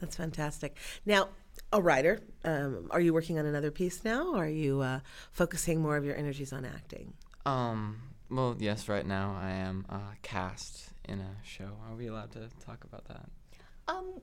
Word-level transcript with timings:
That's 0.00 0.16
fantastic. 0.16 0.76
Now, 1.04 1.28
a 1.72 1.82
writer, 1.82 2.20
um, 2.44 2.88
are 2.90 3.00
you 3.00 3.12
working 3.12 3.38
on 3.38 3.46
another 3.46 3.70
piece 3.70 4.04
now? 4.04 4.34
Or 4.34 4.44
are 4.44 4.48
you 4.48 4.80
uh, 4.80 5.00
focusing 5.32 5.80
more 5.80 5.96
of 5.96 6.04
your 6.04 6.16
energies 6.16 6.52
on 6.52 6.64
acting? 6.64 7.12
Um, 7.44 8.00
well, 8.30 8.56
yes, 8.58 8.88
right 8.88 9.06
now 9.06 9.36
I 9.40 9.50
am 9.50 9.86
uh, 9.88 9.98
cast 10.22 10.90
in 11.08 11.20
a 11.20 11.36
show. 11.42 11.70
Are 11.88 11.96
we 11.96 12.06
allowed 12.06 12.30
to 12.32 12.48
talk 12.64 12.84
about 12.84 13.06
that? 13.08 13.28
Um, 13.88 14.20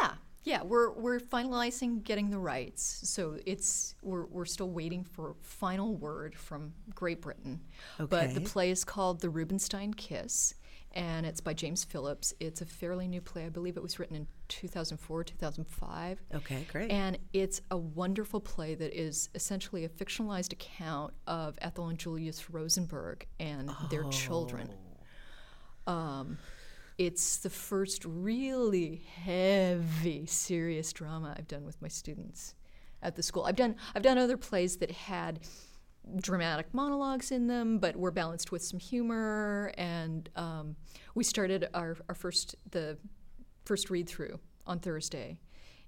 yeah, 0.00 0.14
yeah. 0.42 0.62
We're 0.62 0.90
we're 0.90 1.20
finalizing 1.20 2.02
getting 2.02 2.30
the 2.30 2.38
rights, 2.38 3.00
so 3.04 3.38
it's 3.46 3.94
we're 4.02 4.26
we're 4.26 4.44
still 4.44 4.70
waiting 4.70 5.04
for 5.04 5.36
final 5.40 5.94
word 5.94 6.34
from 6.34 6.72
Great 6.94 7.22
Britain. 7.22 7.60
Okay. 8.00 8.08
But 8.08 8.34
the 8.34 8.40
play 8.40 8.70
is 8.70 8.84
called 8.84 9.20
The 9.20 9.30
Rubenstein 9.30 9.94
Kiss, 9.94 10.54
and 10.94 11.26
it's 11.26 11.40
by 11.40 11.54
James 11.54 11.84
Phillips. 11.84 12.34
It's 12.40 12.60
a 12.60 12.66
fairly 12.66 13.08
new 13.08 13.20
play. 13.20 13.46
I 13.46 13.48
believe 13.48 13.76
it 13.76 13.82
was 13.82 13.98
written 13.98 14.16
in 14.16 14.26
2004, 14.48 15.24
2005. 15.24 16.22
Okay, 16.34 16.66
great. 16.70 16.90
And 16.90 17.18
it's 17.32 17.60
a 17.70 17.76
wonderful 17.76 18.40
play 18.40 18.74
that 18.74 18.98
is 18.98 19.28
essentially 19.34 19.84
a 19.84 19.88
fictionalized 19.88 20.52
account 20.52 21.14
of 21.26 21.56
Ethel 21.60 21.88
and 21.88 21.98
Julius 21.98 22.50
Rosenberg 22.50 23.26
and 23.40 23.70
their 23.90 24.04
children. 24.04 24.68
Um, 25.86 26.38
it's 26.98 27.38
the 27.38 27.50
first 27.50 28.04
really 28.04 29.02
heavy, 29.24 30.26
serious 30.26 30.92
drama 30.92 31.34
I've 31.36 31.48
done 31.48 31.64
with 31.64 31.80
my 31.80 31.88
students 31.88 32.54
at 33.02 33.16
the 33.16 33.22
school. 33.22 33.44
I've 33.44 33.56
done 33.56 33.76
I've 33.94 34.02
done 34.02 34.18
other 34.18 34.36
plays 34.36 34.76
that 34.76 34.90
had 34.90 35.40
dramatic 36.20 36.72
monologues 36.72 37.30
in 37.30 37.46
them, 37.46 37.78
but 37.78 37.96
were 37.96 38.10
balanced 38.10 38.52
with 38.52 38.62
some 38.62 38.78
humor. 38.78 39.72
And 39.76 40.28
um, 40.36 40.76
we 41.14 41.24
started 41.24 41.68
our, 41.74 41.96
our 42.08 42.14
first 42.14 42.56
the 42.70 42.98
first 43.64 43.90
read 43.90 44.08
through 44.08 44.40
on 44.66 44.78
Thursday, 44.80 45.38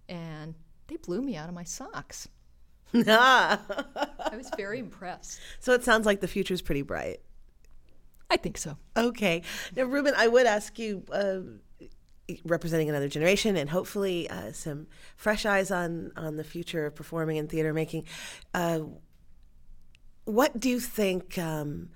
and 0.09 0.55
they 0.87 0.97
blew 0.97 1.23
me 1.23 1.37
out 1.37 1.49
of 1.49 1.55
my 1.55 1.65
socks. 1.65 2.29
I 2.95 3.59
was 4.34 4.51
very 4.56 4.79
impressed. 4.79 5.41
so 5.59 5.73
it 5.73 5.83
sounds 5.83 6.06
like 6.06 6.21
the 6.21 6.28
future's 6.28 6.62
pretty 6.62 6.83
bright. 6.83 7.19
I 8.31 8.37
think 8.37 8.56
so. 8.56 8.77
Okay. 8.97 9.43
Now, 9.77 9.84
Ruben, 9.84 10.15
I 10.17 10.28
would 10.28 10.47
ask 10.47 10.78
you, 10.78 11.05
uh, 11.12 11.41
representing 12.45 12.89
another 12.89 13.09
generation 13.09 13.56
and 13.56 13.69
hopefully 13.69 14.31
uh, 14.31 14.53
some 14.53 14.87
fresh 15.17 15.45
eyes 15.45 15.71
on, 15.71 16.11
on 16.17 16.37
the 16.37 16.45
future 16.45 16.87
of 16.87 16.95
performing 16.95 17.37
and 17.37 17.51
theater 17.51 17.75
making, 17.75 18.05
uh, 18.55 18.81
what 20.25 20.58
do 20.58 20.69
you 20.69 20.80
think 20.80 21.39
um, 21.39 21.91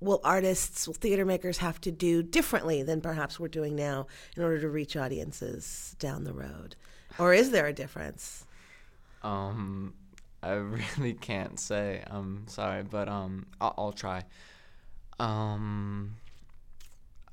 will 0.00 0.20
artists, 0.24 0.86
will 0.86 0.94
theater 0.94 1.24
makers 1.24 1.58
have 1.58 1.80
to 1.82 1.90
do 1.90 2.22
differently 2.22 2.82
than 2.82 3.00
perhaps 3.00 3.40
we're 3.40 3.48
doing 3.48 3.74
now 3.74 4.06
in 4.36 4.42
order 4.42 4.60
to 4.60 4.68
reach 4.68 4.96
audiences 4.96 5.96
down 5.98 6.24
the 6.24 6.32
road? 6.32 6.76
Or 7.18 7.32
is 7.32 7.50
there 7.50 7.66
a 7.66 7.72
difference? 7.72 8.44
Um, 9.22 9.94
I 10.42 10.52
really 10.52 11.14
can't 11.14 11.58
say. 11.58 12.02
I'm 12.06 12.46
sorry, 12.48 12.82
but 12.82 13.08
um, 13.08 13.46
I'll, 13.60 13.74
I'll 13.78 13.92
try. 13.92 14.24
Um, 15.18 16.16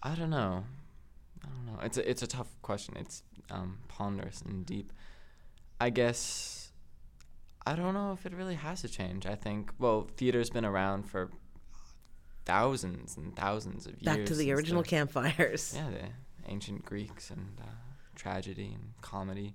I 0.02 0.16
don't 0.16 0.30
know. 0.30 0.64
I 1.44 1.48
don't 1.48 1.66
know. 1.66 1.80
It's 1.84 1.98
a, 1.98 2.10
it's 2.10 2.22
a 2.22 2.28
tough 2.28 2.48
question. 2.62 2.96
It's 2.98 3.24
um, 3.50 3.80
ponderous 3.88 4.42
and 4.42 4.66
deep. 4.66 4.94
I 5.80 5.90
guess 5.90 6.61
I 7.66 7.76
don't 7.76 7.94
know 7.94 8.12
if 8.14 8.26
it 8.26 8.34
really 8.34 8.56
has 8.56 8.82
to 8.82 8.90
change. 8.90 9.26
I 9.26 9.36
think 9.36 9.72
well, 9.78 10.08
theater's 10.18 10.50
been 10.50 10.66
around 10.66 11.04
for 11.04 11.30
thousands 12.46 13.18
and 13.18 13.36
thousands 13.36 13.86
of 13.86 14.02
years. 14.02 14.18
Back 14.18 14.26
to 14.26 14.36
the 14.36 14.52
original 14.52 14.84
campfires. 14.84 15.74
yeah, 15.76 15.90
the 15.90 16.52
ancient 16.52 16.86
Greeks 16.86 17.30
and 17.30 17.58
uh, 17.62 17.66
tragedy 18.16 18.72
and 18.74 18.94
comedy. 19.02 19.54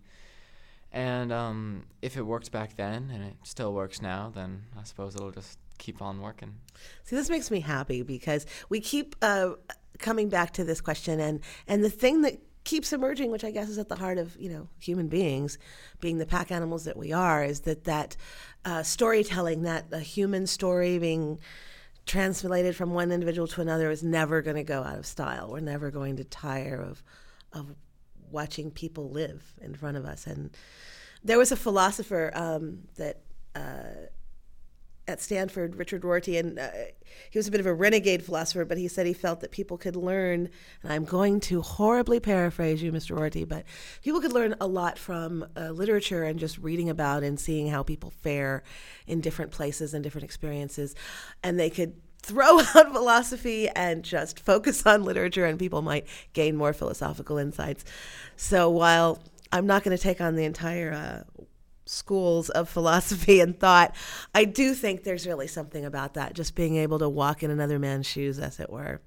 And 0.92 1.32
um, 1.32 1.84
if 2.00 2.16
it 2.16 2.22
worked 2.22 2.52
back 2.52 2.76
then 2.76 3.10
and 3.12 3.24
it 3.24 3.34
still 3.42 3.74
works 3.74 4.00
now, 4.00 4.30
then 4.34 4.62
I 4.78 4.84
suppose 4.84 5.14
it'll 5.14 5.32
just 5.32 5.58
keep 5.78 6.00
on 6.00 6.20
working. 6.20 6.54
See, 7.04 7.16
this 7.16 7.28
makes 7.28 7.50
me 7.50 7.60
happy 7.60 8.02
because 8.02 8.46
we 8.68 8.80
keep 8.80 9.16
uh, 9.20 9.50
coming 9.98 10.28
back 10.28 10.52
to 10.54 10.64
this 10.64 10.80
question, 10.80 11.20
and 11.20 11.40
and 11.66 11.84
the 11.84 11.90
thing 11.90 12.22
that 12.22 12.38
keeps 12.66 12.92
emerging, 12.92 13.30
which 13.30 13.44
I 13.44 13.52
guess 13.52 13.68
is 13.70 13.78
at 13.78 13.88
the 13.88 13.96
heart 13.96 14.18
of 14.18 14.36
you 14.36 14.50
know 14.50 14.68
human 14.78 15.08
beings, 15.08 15.56
being 16.00 16.18
the 16.18 16.26
pack 16.26 16.50
animals 16.50 16.84
that 16.84 16.98
we 16.98 17.12
are, 17.12 17.42
is 17.42 17.60
that 17.60 17.84
that 17.84 18.16
uh, 18.66 18.82
storytelling, 18.82 19.62
that 19.62 19.86
a 19.92 20.00
human 20.00 20.46
story 20.46 20.98
being 20.98 21.38
translated 22.04 22.76
from 22.76 22.92
one 22.92 23.10
individual 23.10 23.46
to 23.48 23.62
another, 23.62 23.90
is 23.90 24.02
never 24.02 24.42
going 24.42 24.56
to 24.56 24.64
go 24.64 24.82
out 24.82 24.98
of 24.98 25.06
style. 25.06 25.50
We're 25.50 25.60
never 25.60 25.90
going 25.90 26.16
to 26.16 26.24
tire 26.24 26.82
of 26.82 27.02
of 27.52 27.74
watching 28.30 28.70
people 28.70 29.08
live 29.10 29.54
in 29.62 29.74
front 29.74 29.96
of 29.96 30.04
us. 30.04 30.26
And 30.26 30.50
there 31.22 31.38
was 31.38 31.52
a 31.52 31.56
philosopher 31.56 32.30
um, 32.34 32.80
that. 32.96 33.20
Uh, 33.54 34.10
at 35.08 35.20
Stanford, 35.20 35.76
Richard 35.76 36.04
Rorty, 36.04 36.36
and 36.36 36.58
uh, 36.58 36.68
he 37.30 37.38
was 37.38 37.46
a 37.46 37.50
bit 37.50 37.60
of 37.60 37.66
a 37.66 37.74
renegade 37.74 38.24
philosopher, 38.24 38.64
but 38.64 38.78
he 38.78 38.88
said 38.88 39.06
he 39.06 39.12
felt 39.12 39.40
that 39.40 39.50
people 39.50 39.78
could 39.78 39.96
learn, 39.96 40.48
and 40.82 40.92
I'm 40.92 41.04
going 41.04 41.40
to 41.40 41.62
horribly 41.62 42.18
paraphrase 42.20 42.82
you, 42.82 42.92
Mr. 42.92 43.16
Rorty, 43.16 43.44
but 43.44 43.64
people 44.02 44.20
could 44.20 44.32
learn 44.32 44.56
a 44.60 44.66
lot 44.66 44.98
from 44.98 45.46
uh, 45.56 45.70
literature 45.70 46.24
and 46.24 46.38
just 46.38 46.58
reading 46.58 46.90
about 46.90 47.22
and 47.22 47.38
seeing 47.38 47.68
how 47.68 47.82
people 47.82 48.10
fare 48.10 48.62
in 49.06 49.20
different 49.20 49.52
places 49.52 49.94
and 49.94 50.02
different 50.02 50.24
experiences. 50.24 50.94
And 51.42 51.58
they 51.58 51.70
could 51.70 51.94
throw 52.18 52.60
out 52.74 52.92
philosophy 52.92 53.68
and 53.68 54.02
just 54.02 54.40
focus 54.40 54.84
on 54.86 55.04
literature, 55.04 55.46
and 55.46 55.58
people 55.58 55.82
might 55.82 56.06
gain 56.32 56.56
more 56.56 56.72
philosophical 56.72 57.38
insights. 57.38 57.84
So 58.36 58.70
while 58.70 59.20
I'm 59.52 59.66
not 59.66 59.84
going 59.84 59.96
to 59.96 60.02
take 60.02 60.20
on 60.20 60.34
the 60.34 60.44
entire 60.44 60.92
uh, 60.92 61.42
schools 61.86 62.50
of 62.50 62.68
philosophy 62.68 63.40
and 63.40 63.58
thought, 63.58 63.94
I 64.34 64.44
do 64.44 64.74
think 64.74 65.04
there's 65.04 65.26
really 65.26 65.46
something 65.46 65.84
about 65.84 66.14
that, 66.14 66.34
just 66.34 66.54
being 66.54 66.76
able 66.76 66.98
to 66.98 67.08
walk 67.08 67.42
in 67.42 67.50
another 67.50 67.78
man's 67.78 68.06
shoes, 68.06 68.38
as 68.38 68.60
it 68.60 68.70
were. 68.70 69.00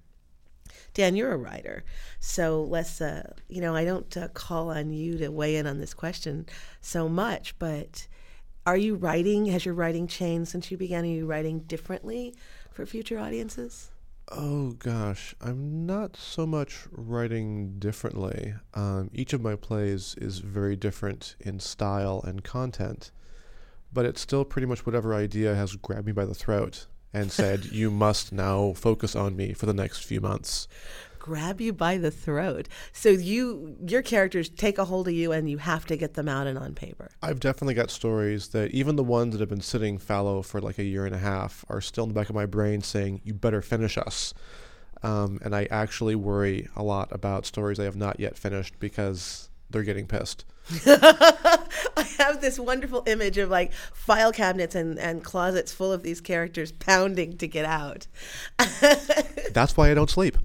Dan, 0.93 1.15
you're 1.15 1.31
a 1.31 1.37
writer, 1.37 1.83
so 2.19 2.63
let's, 2.63 2.99
uh, 2.99 3.33
you 3.47 3.61
know, 3.61 3.75
I 3.75 3.85
don't 3.85 4.17
uh, 4.17 4.27
call 4.29 4.71
on 4.71 4.91
you 4.91 5.19
to 5.19 5.29
weigh 5.29 5.57
in 5.57 5.67
on 5.67 5.77
this 5.77 5.93
question 5.93 6.47
so 6.81 7.07
much, 7.07 7.57
but 7.59 8.07
are 8.65 8.77
you 8.77 8.95
writing? 8.95 9.45
Has 9.47 9.65
your 9.65 9.75
writing 9.75 10.07
changed 10.07 10.51
since 10.51 10.71
you 10.71 10.77
began? 10.77 11.03
Are 11.03 11.07
you 11.07 11.25
writing 11.25 11.59
differently 11.61 12.33
for 12.71 12.85
future 12.85 13.19
audiences? 13.19 13.91
Oh 14.31 14.71
gosh, 14.77 15.33
I'm 15.41 15.87
not 15.87 16.15
so 16.15 16.45
much 16.45 16.87
writing 16.91 17.79
differently. 17.79 18.53
Um, 18.75 19.09
each 19.11 19.33
of 19.33 19.41
my 19.41 19.55
plays 19.55 20.13
is 20.19 20.37
very 20.39 20.75
different 20.75 21.35
in 21.39 21.59
style 21.59 22.21
and 22.23 22.43
content, 22.43 23.09
but 23.91 24.05
it's 24.05 24.21
still 24.21 24.45
pretty 24.45 24.67
much 24.67 24.85
whatever 24.85 25.15
idea 25.15 25.55
has 25.55 25.75
grabbed 25.75 26.05
me 26.05 26.11
by 26.11 26.25
the 26.25 26.35
throat 26.35 26.85
and 27.11 27.31
said, 27.31 27.65
"You 27.71 27.89
must 27.89 28.31
now 28.31 28.73
focus 28.73 29.15
on 29.15 29.35
me 29.35 29.53
for 29.53 29.65
the 29.65 29.73
next 29.73 30.03
few 30.05 30.21
months." 30.21 30.67
Grab 31.19 31.61
you 31.61 31.73
by 31.73 31.97
the 31.97 32.11
throat. 32.11 32.67
So 32.91 33.09
you, 33.09 33.75
your 33.85 34.01
characters 34.01 34.49
take 34.49 34.77
a 34.77 34.85
hold 34.85 35.07
of 35.07 35.13
you, 35.13 35.31
and 35.31 35.49
you 35.49 35.57
have 35.57 35.85
to 35.87 35.97
get 35.97 36.13
them 36.15 36.27
out 36.27 36.47
and 36.47 36.57
on 36.57 36.73
paper. 36.73 37.11
I've 37.21 37.39
definitely 37.39 37.73
got 37.75 37.91
stories 37.91 38.49
that 38.49 38.71
even 38.71 38.95
the 38.95 39.03
ones 39.03 39.33
that 39.33 39.39
have 39.39 39.49
been 39.49 39.61
sitting 39.61 39.97
fallow 39.97 40.41
for 40.41 40.61
like 40.61 40.79
a 40.79 40.83
year 40.83 41.05
and 41.05 41.13
a 41.13 41.19
half 41.19 41.65
are 41.69 41.81
still 41.81 42.05
in 42.05 42.09
the 42.09 42.15
back 42.15 42.29
of 42.29 42.35
my 42.35 42.45
brain 42.45 42.81
saying, 42.81 43.21
"You 43.23 43.33
better 43.33 43.61
finish 43.61 43.97
us." 43.97 44.33
Um, 45.03 45.39
and 45.43 45.55
I 45.55 45.67
actually 45.71 46.15
worry 46.15 46.67
a 46.75 46.83
lot 46.83 47.09
about 47.11 47.45
stories 47.45 47.79
I 47.79 47.85
have 47.85 47.95
not 47.95 48.19
yet 48.19 48.37
finished 48.37 48.79
because 48.79 49.49
they're 49.69 49.83
getting 49.83 50.07
pissed. 50.07 50.45
I 50.85 52.07
have 52.17 52.41
this 52.41 52.59
wonderful 52.59 53.03
image 53.07 53.37
of 53.37 53.49
like 53.49 53.73
file 53.73 54.31
cabinets 54.31 54.75
and, 54.75 54.99
and 54.99 55.23
closets 55.23 55.71
full 55.71 55.91
of 55.91 56.03
these 56.03 56.21
characters 56.21 56.71
pounding 56.71 57.37
to 57.37 57.47
get 57.47 57.65
out. 57.65 58.07
That's 59.51 59.75
why 59.75 59.89
I 59.89 59.93
don't 59.93 60.09
sleep. 60.09 60.37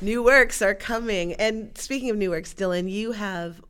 New 0.00 0.22
works 0.22 0.62
are 0.62 0.74
coming. 0.74 1.32
And 1.34 1.76
speaking 1.76 2.10
of 2.10 2.16
new 2.16 2.30
works, 2.30 2.54
Dylan, 2.54 2.90
you 2.90 3.12
have 3.12 3.60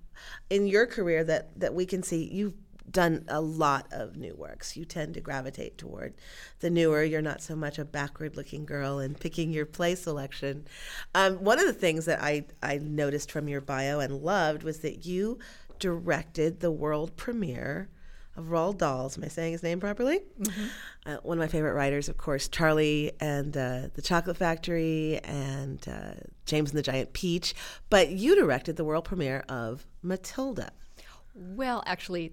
in 0.50 0.66
your 0.66 0.86
career 0.86 1.24
that, 1.24 1.58
that 1.58 1.74
we 1.74 1.86
can 1.86 2.02
see 2.02 2.28
you've 2.32 2.54
done 2.90 3.24
a 3.28 3.40
lot 3.40 3.86
of 3.92 4.16
new 4.16 4.34
works. 4.34 4.76
You 4.76 4.84
tend 4.84 5.14
to 5.14 5.20
gravitate 5.20 5.76
toward 5.76 6.14
the 6.60 6.70
newer. 6.70 7.02
You're 7.02 7.22
not 7.22 7.42
so 7.42 7.56
much 7.56 7.78
a 7.78 7.84
backward 7.84 8.36
looking 8.36 8.64
girl 8.64 8.98
and 8.98 9.18
picking 9.18 9.52
your 9.52 9.66
play 9.66 9.94
selection. 9.94 10.66
Um, 11.14 11.42
one 11.42 11.58
of 11.58 11.66
the 11.66 11.72
things 11.72 12.04
that 12.04 12.22
I, 12.22 12.44
I 12.62 12.78
noticed 12.78 13.30
from 13.30 13.48
your 13.48 13.60
bio 13.60 14.00
and 14.00 14.22
loved 14.22 14.62
was 14.62 14.80
that 14.80 15.04
you 15.04 15.38
directed 15.78 16.60
the 16.60 16.70
world 16.70 17.16
premiere 17.16 17.88
of 18.36 18.46
Roald 18.46 18.78
Dahl's. 18.78 19.16
Am 19.16 19.24
I 19.24 19.28
saying 19.28 19.52
his 19.52 19.62
name 19.62 19.80
properly? 19.80 20.20
Uh, 21.06 21.16
one 21.22 21.38
of 21.38 21.40
my 21.40 21.46
favorite 21.48 21.74
writers, 21.74 22.08
of 22.08 22.16
course, 22.18 22.48
Charlie 22.48 23.12
and 23.20 23.56
uh, 23.56 23.82
the 23.94 24.02
Chocolate 24.02 24.36
Factory 24.36 25.20
and 25.24 25.86
uh, 25.88 26.14
James 26.46 26.70
and 26.70 26.78
the 26.78 26.82
Giant 26.82 27.12
Peach. 27.12 27.54
But 27.90 28.10
you 28.10 28.34
directed 28.34 28.76
the 28.76 28.84
world 28.84 29.04
premiere 29.04 29.44
of 29.48 29.86
Matilda, 30.02 30.70
Well, 31.34 31.82
actually, 31.86 32.32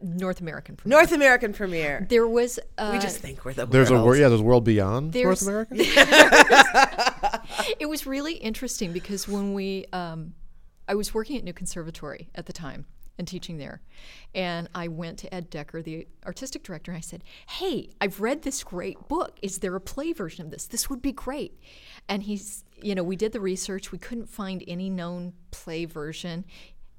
North 0.00 0.40
American. 0.40 0.76
premiere. 0.76 0.98
North 0.98 1.12
American 1.12 1.52
premiere. 1.52 2.06
There 2.08 2.28
was. 2.28 2.60
Uh, 2.78 2.90
we 2.92 2.98
just 3.00 3.18
think 3.18 3.44
we're 3.44 3.54
the 3.54 3.66
There's 3.66 3.90
a 3.90 3.94
world. 3.94 4.06
world, 4.06 4.18
yeah. 4.18 4.28
There's 4.28 4.40
a 4.40 4.44
world 4.44 4.64
beyond 4.64 5.12
There's- 5.12 5.44
North 5.46 5.70
America. 5.70 5.74
it 7.80 7.88
was 7.88 8.06
really 8.06 8.34
interesting 8.34 8.92
because 8.92 9.28
when 9.28 9.54
we 9.54 9.86
um, 9.92 10.34
I 10.88 10.94
was 10.94 11.14
working 11.14 11.36
at 11.36 11.44
New 11.44 11.52
Conservatory 11.52 12.28
at 12.34 12.46
the 12.46 12.52
time 12.52 12.86
and 13.18 13.26
teaching 13.26 13.58
there. 13.58 13.80
And 14.34 14.68
I 14.74 14.88
went 14.88 15.18
to 15.20 15.34
Ed 15.34 15.50
Decker, 15.50 15.82
the 15.82 16.06
artistic 16.26 16.62
director, 16.62 16.90
and 16.90 16.98
I 16.98 17.00
said, 17.00 17.22
Hey, 17.48 17.90
I've 18.00 18.20
read 18.20 18.42
this 18.42 18.64
great 18.64 19.08
book. 19.08 19.38
Is 19.42 19.58
there 19.58 19.74
a 19.76 19.80
play 19.80 20.12
version 20.12 20.44
of 20.44 20.50
this? 20.50 20.66
This 20.66 20.90
would 20.90 21.02
be 21.02 21.12
great. 21.12 21.58
And 22.08 22.22
he's, 22.22 22.64
you 22.82 22.94
know, 22.94 23.02
we 23.02 23.16
did 23.16 23.32
the 23.32 23.40
research. 23.40 23.92
We 23.92 23.98
couldn't 23.98 24.28
find 24.28 24.64
any 24.66 24.90
known 24.90 25.34
play 25.50 25.84
version. 25.84 26.44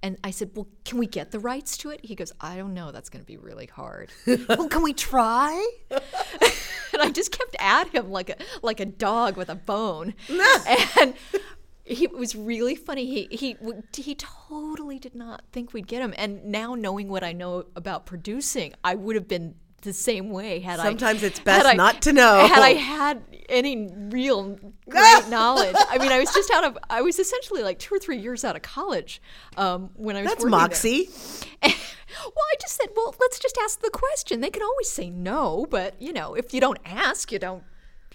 And 0.02 0.18
I 0.24 0.32
said, 0.32 0.52
Well, 0.54 0.68
can 0.84 1.00
we 1.00 1.08
get 1.08 1.32
the 1.32 1.40
rights 1.40 1.78
to 1.78 1.90
it? 1.90 2.00
He 2.04 2.16
goes, 2.16 2.32
I 2.40 2.58
don't 2.58 2.74
know. 2.74 2.92
That's 2.92 3.10
going 3.10 3.24
to 3.24 3.28
be 3.28 3.38
really 3.38 3.66
hard. 3.66 4.12
well, 4.48 4.70
can 4.70 4.84
we 4.84 4.94
try? 4.94 5.68
and 5.90 7.02
I 7.02 7.10
just 7.12 7.32
kept 7.32 7.56
at 7.60 7.90
him 7.90 8.12
like 8.12 8.30
a 8.30 8.36
like 8.62 8.80
a 8.80 8.86
dog 8.86 9.36
with 9.36 9.50
a 9.50 9.56
bone. 9.56 10.14
and 10.98 11.16
he 11.86 12.08
was 12.08 12.36
really 12.36 12.76
funny. 12.76 13.06
He 13.06 13.28
he 13.36 13.58
he 13.96 14.16
totally 14.16 15.00
did 15.00 15.16
not 15.16 15.44
think 15.52 15.72
we'd 15.74 15.88
get 15.88 16.02
him. 16.02 16.14
And 16.18 16.46
now 16.46 16.76
knowing 16.76 17.08
what 17.10 17.24
I 17.24 17.32
know 17.32 17.66
about 17.76 18.06
producing, 18.06 18.74
I 18.84 18.96
would 18.96 19.16
have 19.16 19.28
been 19.28 19.56
the 19.82 19.94
same 19.94 20.32
way 20.32 20.60
had 20.60 20.80
Sometimes 20.80 21.24
I. 21.24 21.28
it's 21.28 21.40
best 21.40 21.66
I- 21.66 21.74
not 21.74 22.02
to 22.04 22.14
know. 22.14 22.48
Had 22.48 22.64
I 22.64 22.74
had 22.74 23.22
any 23.50 23.88
real 24.10 24.58
great 24.90 25.24
knowledge, 25.30 25.76
I 25.78 26.00
mean, 26.00 26.12
I 26.12 26.20
was 26.20 26.34
just 26.34 26.50
out 26.52 26.64
of. 26.64 26.78
I 26.90 27.02
was 27.02 27.20
essentially 27.20 27.62
like 27.62 27.78
two 27.78 27.94
or 27.94 28.00
three 28.00 28.18
years 28.18 28.44
out 28.44 28.56
of 28.56 28.64
college 28.64 29.22
um, 29.58 29.92
when 29.96 30.16
I 30.16 30.24
was. 30.24 30.32
That's 30.32 30.46
moxie. 30.46 31.10
well, 31.64 31.72
I 31.72 32.56
just 32.60 32.76
said, 32.76 32.88
well, 32.96 33.16
let's 33.20 33.38
just 33.40 33.58
ask 33.64 33.80
the 33.82 33.92
question. 33.92 34.42
They 34.42 34.50
can 34.50 34.64
always 34.64 34.90
say 34.90 35.10
no, 35.12 35.68
but 35.70 36.02
you 36.02 36.12
know, 36.14 36.34
if 36.34 36.54
you 36.54 36.60
don't 36.60 36.80
ask, 36.84 37.32
you 37.32 37.38
don't. 37.40 37.64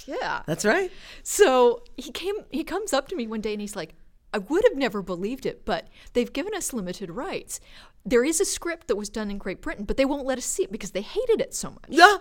Yeah. 0.06 0.42
That's 0.46 0.64
right. 0.64 0.90
So 1.22 1.82
he 1.96 2.10
came. 2.12 2.34
He 2.50 2.64
comes 2.64 2.92
up 2.92 3.08
to 3.08 3.16
me 3.16 3.26
one 3.26 3.40
day 3.40 3.52
and 3.52 3.60
he's 3.60 3.76
like, 3.76 3.94
"I 4.34 4.38
would 4.38 4.64
have 4.64 4.76
never 4.76 5.02
believed 5.02 5.46
it, 5.46 5.64
but 5.64 5.88
they've 6.12 6.32
given 6.32 6.54
us 6.54 6.72
limited 6.72 7.10
rights. 7.10 7.60
There 8.04 8.24
is 8.24 8.40
a 8.40 8.44
script 8.44 8.88
that 8.88 8.96
was 8.96 9.08
done 9.10 9.30
in 9.30 9.38
Great 9.38 9.60
Britain, 9.60 9.84
but 9.84 9.96
they 9.96 10.04
won't 10.06 10.24
let 10.26 10.38
us 10.38 10.44
see 10.46 10.62
it 10.64 10.72
because 10.72 10.92
they 10.92 11.02
hated 11.02 11.40
it 11.40 11.54
so 11.54 11.70
much." 11.70 11.86
Yeah. 11.88 12.16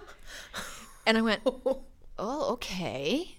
And 1.05 1.17
I 1.17 1.21
went, 1.21 1.41
"Oh, 2.17 2.51
okay." 2.53 3.35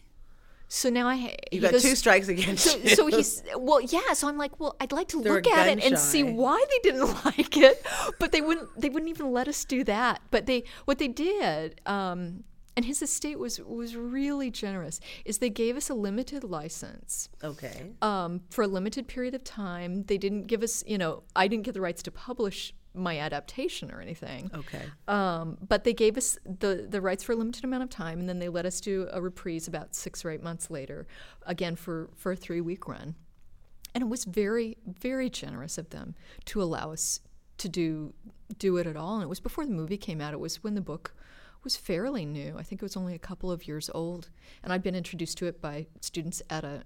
So 0.72 0.88
now 0.88 1.08
I 1.08 1.34
You 1.50 1.60
got 1.60 1.72
goes- 1.72 1.82
two 1.82 1.96
strikes 1.96 2.28
against 2.28 2.64
so, 2.64 2.78
you. 2.78 2.88
so 2.94 3.06
he's 3.08 3.42
well, 3.56 3.80
yeah. 3.80 4.12
So 4.12 4.28
I'm 4.28 4.38
like, 4.38 4.60
well, 4.60 4.76
I'd 4.80 4.92
like 4.92 5.08
to 5.08 5.20
They 5.20 5.28
were 5.28 5.36
look 5.36 5.48
at 5.48 5.66
it 5.66 5.84
and 5.84 5.98
see 5.98 6.22
why 6.22 6.64
they 6.70 6.90
didn't 6.90 7.24
like 7.24 7.56
it, 7.56 7.84
but 8.20 8.30
they 8.30 8.40
wouldn't. 8.40 8.80
They 8.80 8.88
wouldn't 8.88 9.10
even 9.10 9.32
let 9.32 9.48
us 9.48 9.64
do 9.64 9.82
that. 9.84 10.22
But 10.30 10.46
they, 10.46 10.62
what 10.84 10.98
they 10.98 11.08
did, 11.08 11.80
um, 11.86 12.44
and 12.80 12.86
his 12.86 13.02
estate 13.02 13.38
was 13.38 13.60
was 13.60 13.94
really 13.94 14.50
generous. 14.50 15.00
Is 15.26 15.36
they 15.36 15.50
gave 15.50 15.76
us 15.76 15.90
a 15.90 15.94
limited 15.94 16.42
license 16.42 17.28
okay. 17.44 17.90
um, 18.00 18.40
for 18.48 18.62
a 18.62 18.66
limited 18.66 19.06
period 19.06 19.34
of 19.34 19.44
time. 19.44 20.04
They 20.04 20.16
didn't 20.16 20.46
give 20.46 20.62
us, 20.62 20.82
you 20.86 20.96
know, 20.96 21.22
I 21.36 21.46
didn't 21.46 21.66
get 21.66 21.74
the 21.74 21.82
rights 21.82 22.02
to 22.04 22.10
publish 22.10 22.72
my 22.94 23.18
adaptation 23.18 23.92
or 23.92 24.00
anything. 24.00 24.50
Okay. 24.54 24.80
Um, 25.08 25.58
but 25.68 25.84
they 25.84 25.92
gave 25.92 26.16
us 26.16 26.38
the, 26.44 26.86
the 26.88 27.02
rights 27.02 27.22
for 27.22 27.32
a 27.32 27.36
limited 27.36 27.64
amount 27.64 27.82
of 27.82 27.90
time, 27.90 28.18
and 28.18 28.26
then 28.26 28.38
they 28.38 28.48
let 28.48 28.64
us 28.64 28.80
do 28.80 29.10
a 29.12 29.20
reprise 29.20 29.68
about 29.68 29.94
six 29.94 30.24
or 30.24 30.30
eight 30.30 30.42
months 30.42 30.70
later, 30.70 31.06
again 31.44 31.76
for, 31.76 32.08
for 32.16 32.32
a 32.32 32.36
three 32.36 32.62
week 32.62 32.88
run. 32.88 33.14
And 33.94 34.00
it 34.00 34.08
was 34.08 34.24
very, 34.24 34.78
very 34.86 35.28
generous 35.28 35.76
of 35.76 35.90
them 35.90 36.14
to 36.46 36.62
allow 36.62 36.92
us 36.92 37.20
to 37.58 37.68
do 37.68 38.14
do 38.56 38.78
it 38.78 38.86
at 38.86 38.96
all. 38.96 39.16
And 39.16 39.24
it 39.24 39.28
was 39.28 39.38
before 39.38 39.66
the 39.66 39.72
movie 39.72 39.98
came 39.98 40.22
out. 40.22 40.32
It 40.32 40.40
was 40.40 40.64
when 40.64 40.74
the 40.74 40.80
book 40.80 41.14
was 41.64 41.76
fairly 41.76 42.24
new. 42.24 42.56
I 42.58 42.62
think 42.62 42.80
it 42.80 42.84
was 42.84 42.96
only 42.96 43.14
a 43.14 43.18
couple 43.18 43.50
of 43.50 43.66
years 43.68 43.90
old, 43.94 44.30
and 44.62 44.72
I'd 44.72 44.82
been 44.82 44.94
introduced 44.94 45.38
to 45.38 45.46
it 45.46 45.60
by 45.60 45.86
students 46.00 46.42
at 46.50 46.64
a 46.64 46.84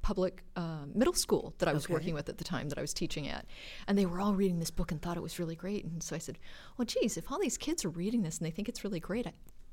public 0.00 0.44
uh, 0.56 0.84
middle 0.94 1.12
school 1.12 1.54
that 1.58 1.68
I 1.68 1.72
was 1.72 1.84
Okay. 1.86 1.94
working 1.94 2.14
with 2.14 2.28
at 2.28 2.38
the 2.38 2.44
time 2.44 2.68
that 2.68 2.78
I 2.78 2.80
was 2.80 2.94
teaching 2.94 3.26
at. 3.28 3.46
And 3.88 3.98
they 3.98 4.06
were 4.06 4.20
all 4.20 4.34
reading 4.34 4.60
this 4.60 4.70
book 4.70 4.92
and 4.92 5.02
thought 5.02 5.16
it 5.16 5.22
was 5.22 5.38
really 5.38 5.56
great. 5.56 5.84
And 5.84 6.02
so 6.02 6.14
I 6.14 6.18
said, 6.20 6.38
Well, 6.76 6.86
geez, 6.86 7.16
if 7.16 7.30
all 7.32 7.40
these 7.40 7.58
kids 7.58 7.84
are 7.84 7.88
reading 7.90 8.22
this 8.22 8.38
and 8.38 8.46
they 8.46 8.50
think 8.52 8.68
it's 8.68 8.84
really 8.84 9.00
great, 9.00 9.26
I, 9.26 9.32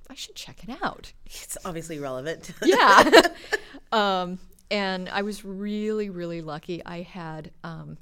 I 0.10 0.16
should 0.16 0.36
check 0.36 0.64
it 0.64 0.82
out. 0.82 1.14
It's 1.28 1.58
obviously 1.64 2.00
relevant. 2.00 2.52
yeah. 2.64 3.10
um, 3.92 4.40
and 4.72 5.10
I 5.10 5.22
was 5.22 5.46
really, 5.46 6.10
really 6.10 6.42
lucky. 6.42 6.84
I 6.86 7.02
had 7.04 7.52
um, 7.64 7.98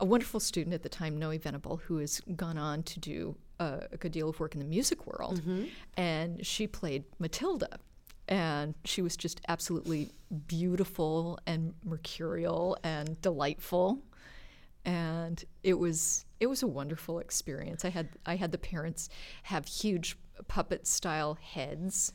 a 0.00 0.04
wonderful 0.04 0.40
student 0.40 0.74
at 0.74 0.82
the 0.82 0.88
time, 0.88 1.18
Noe 1.18 1.36
Venable, 1.38 1.76
who 1.76 1.98
has 1.98 2.20
gone 2.34 2.58
on 2.58 2.82
to 2.84 2.98
do 2.98 3.36
uh, 3.60 3.80
a 3.92 3.96
good 3.96 4.12
deal 4.12 4.28
of 4.30 4.40
work 4.40 4.54
in 4.54 4.60
the 4.60 4.66
music 4.66 5.06
world. 5.06 5.42
And 5.96 6.44
she 6.44 6.66
played 6.66 7.04
Matilda. 7.18 7.78
And 8.26 8.74
she 8.84 9.02
was 9.02 9.16
just 9.16 9.40
absolutely 9.48 10.10
beautiful 10.46 11.38
and 11.46 11.74
mercurial 11.84 12.78
and 12.84 13.20
delightful. 13.20 13.98
And 14.84 15.44
it 15.62 15.74
was 15.74 16.24
it 16.38 16.46
was 16.46 16.62
a 16.62 16.66
wonderful 16.66 17.18
experience. 17.18 17.84
I 17.84 17.90
had 17.90 18.08
I 18.24 18.36
had 18.36 18.52
the 18.52 18.58
parents 18.58 19.08
have 19.42 19.66
huge 19.66 20.16
puppet 20.48 20.86
style 20.86 21.36
heads. 21.42 22.12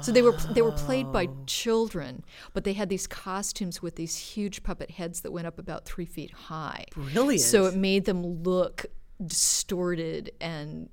So 0.00 0.10
they 0.10 0.22
were 0.22 0.32
they 0.32 0.62
were 0.62 0.72
played 0.72 1.12
by 1.12 1.26
oh. 1.26 1.36
children, 1.46 2.24
but 2.54 2.64
they 2.64 2.72
had 2.72 2.88
these 2.88 3.06
costumes 3.06 3.82
with 3.82 3.96
these 3.96 4.16
huge 4.16 4.62
puppet 4.62 4.92
heads 4.92 5.20
that 5.20 5.32
went 5.32 5.46
up 5.46 5.58
about 5.58 5.84
three 5.84 6.06
feet 6.06 6.32
high. 6.32 6.86
Brilliant. 6.94 7.42
So 7.42 7.66
it 7.66 7.76
made 7.76 8.06
them 8.06 8.42
look 8.42 8.86
distorted 9.24 10.32
and 10.40 10.88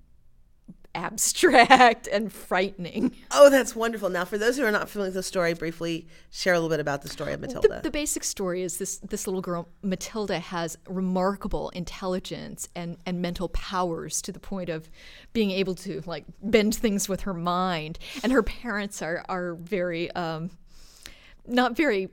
abstract 0.95 2.07
and 2.07 2.31
frightening. 2.31 3.15
oh, 3.31 3.49
that's 3.49 3.75
wonderful. 3.75 4.09
Now, 4.09 4.25
for 4.25 4.37
those 4.37 4.57
who 4.57 4.65
are 4.65 4.71
not 4.71 4.89
familiar 4.89 5.09
with 5.09 5.15
the 5.15 5.23
story, 5.23 5.53
briefly 5.53 6.07
share 6.31 6.53
a 6.53 6.57
little 6.57 6.69
bit 6.69 6.79
about 6.79 7.01
the 7.01 7.09
story 7.09 7.33
of 7.33 7.39
Matilda. 7.39 7.67
The, 7.67 7.81
the 7.83 7.91
basic 7.91 8.23
story 8.23 8.63
is 8.63 8.77
this 8.77 8.97
this 8.97 9.27
little 9.27 9.41
girl 9.41 9.69
Matilda 9.81 10.39
has 10.39 10.77
remarkable 10.87 11.69
intelligence 11.69 12.69
and, 12.75 12.97
and 13.05 13.21
mental 13.21 13.49
powers 13.49 14.21
to 14.23 14.31
the 14.31 14.39
point 14.39 14.69
of 14.69 14.89
being 15.33 15.51
able 15.51 15.75
to 15.75 16.01
like 16.05 16.25
bend 16.41 16.75
things 16.75 17.07
with 17.07 17.21
her 17.21 17.33
mind. 17.33 17.99
And 18.23 18.31
her 18.31 18.43
parents 18.43 19.01
are 19.01 19.23
are 19.29 19.55
very 19.55 20.11
um, 20.11 20.51
not 21.47 21.75
very 21.75 22.09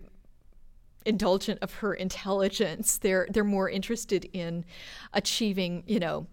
indulgent 1.05 1.61
of 1.63 1.75
her 1.75 1.95
intelligence. 1.95 2.99
They're 2.99 3.27
they're 3.31 3.45
more 3.45 3.71
interested 3.71 4.29
in 4.33 4.65
achieving, 5.13 5.85
you 5.87 6.01
know, 6.01 6.27